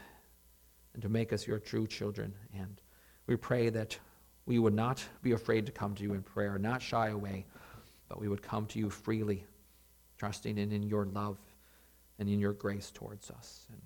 and 0.96 1.04
to 1.04 1.10
make 1.10 1.32
us 1.32 1.46
your 1.46 1.60
true 1.60 1.86
children. 1.86 2.34
And 2.56 2.82
we 3.28 3.36
pray 3.36 3.70
that 3.70 4.00
we 4.46 4.60
would 4.60 4.74
not 4.74 5.04
be 5.22 5.32
afraid 5.32 5.66
to 5.66 5.72
come 5.72 5.96
to 5.96 6.04
you 6.04 6.14
in 6.14 6.22
prayer, 6.22 6.58
not 6.58 6.82
shy 6.82 7.10
away, 7.10 7.46
but 8.08 8.20
we 8.20 8.28
would 8.28 8.42
come 8.42 8.66
to 8.68 8.80
you 8.80 8.90
freely, 8.90 9.46
trusting 10.18 10.58
in, 10.58 10.72
in 10.72 10.84
your 10.84 11.06
love 11.06 11.38
and 12.20 12.30
in 12.30 12.40
your 12.40 12.54
grace 12.54 12.92
towards 12.92 13.32
us. 13.32 13.68
And 13.72 13.82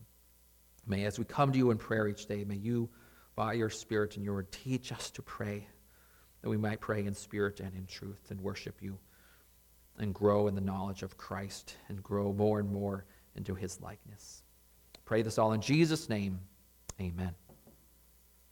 may, 0.85 1.05
as 1.05 1.17
we 1.17 1.25
come 1.25 1.51
to 1.51 1.57
you 1.57 1.71
in 1.71 1.77
prayer 1.77 2.07
each 2.07 2.25
day, 2.25 2.43
may 2.43 2.55
you, 2.55 2.89
by 3.35 3.53
your 3.53 3.69
Spirit 3.69 4.17
and 4.17 4.25
your 4.25 4.35
word, 4.35 4.51
teach 4.51 4.91
us 4.91 5.09
to 5.11 5.21
pray, 5.21 5.65
that 6.41 6.49
we 6.49 6.57
might 6.57 6.81
pray 6.81 7.05
in 7.05 7.13
spirit 7.13 7.59
and 7.59 7.73
in 7.75 7.85
truth 7.85 8.27
and 8.29 8.39
worship 8.41 8.81
you 8.81 8.97
and 9.97 10.13
grow 10.13 10.47
in 10.47 10.55
the 10.55 10.61
knowledge 10.61 11.03
of 11.03 11.17
Christ 11.17 11.75
and 11.89 12.01
grow 12.01 12.31
more 12.33 12.59
and 12.59 12.71
more 12.71 13.05
into 13.35 13.53
his 13.53 13.79
likeness. 13.81 14.43
Pray 15.05 15.21
this 15.21 15.37
all 15.37 15.53
in 15.53 15.61
Jesus' 15.61 16.09
name. 16.09 16.39
Amen. 16.99 17.33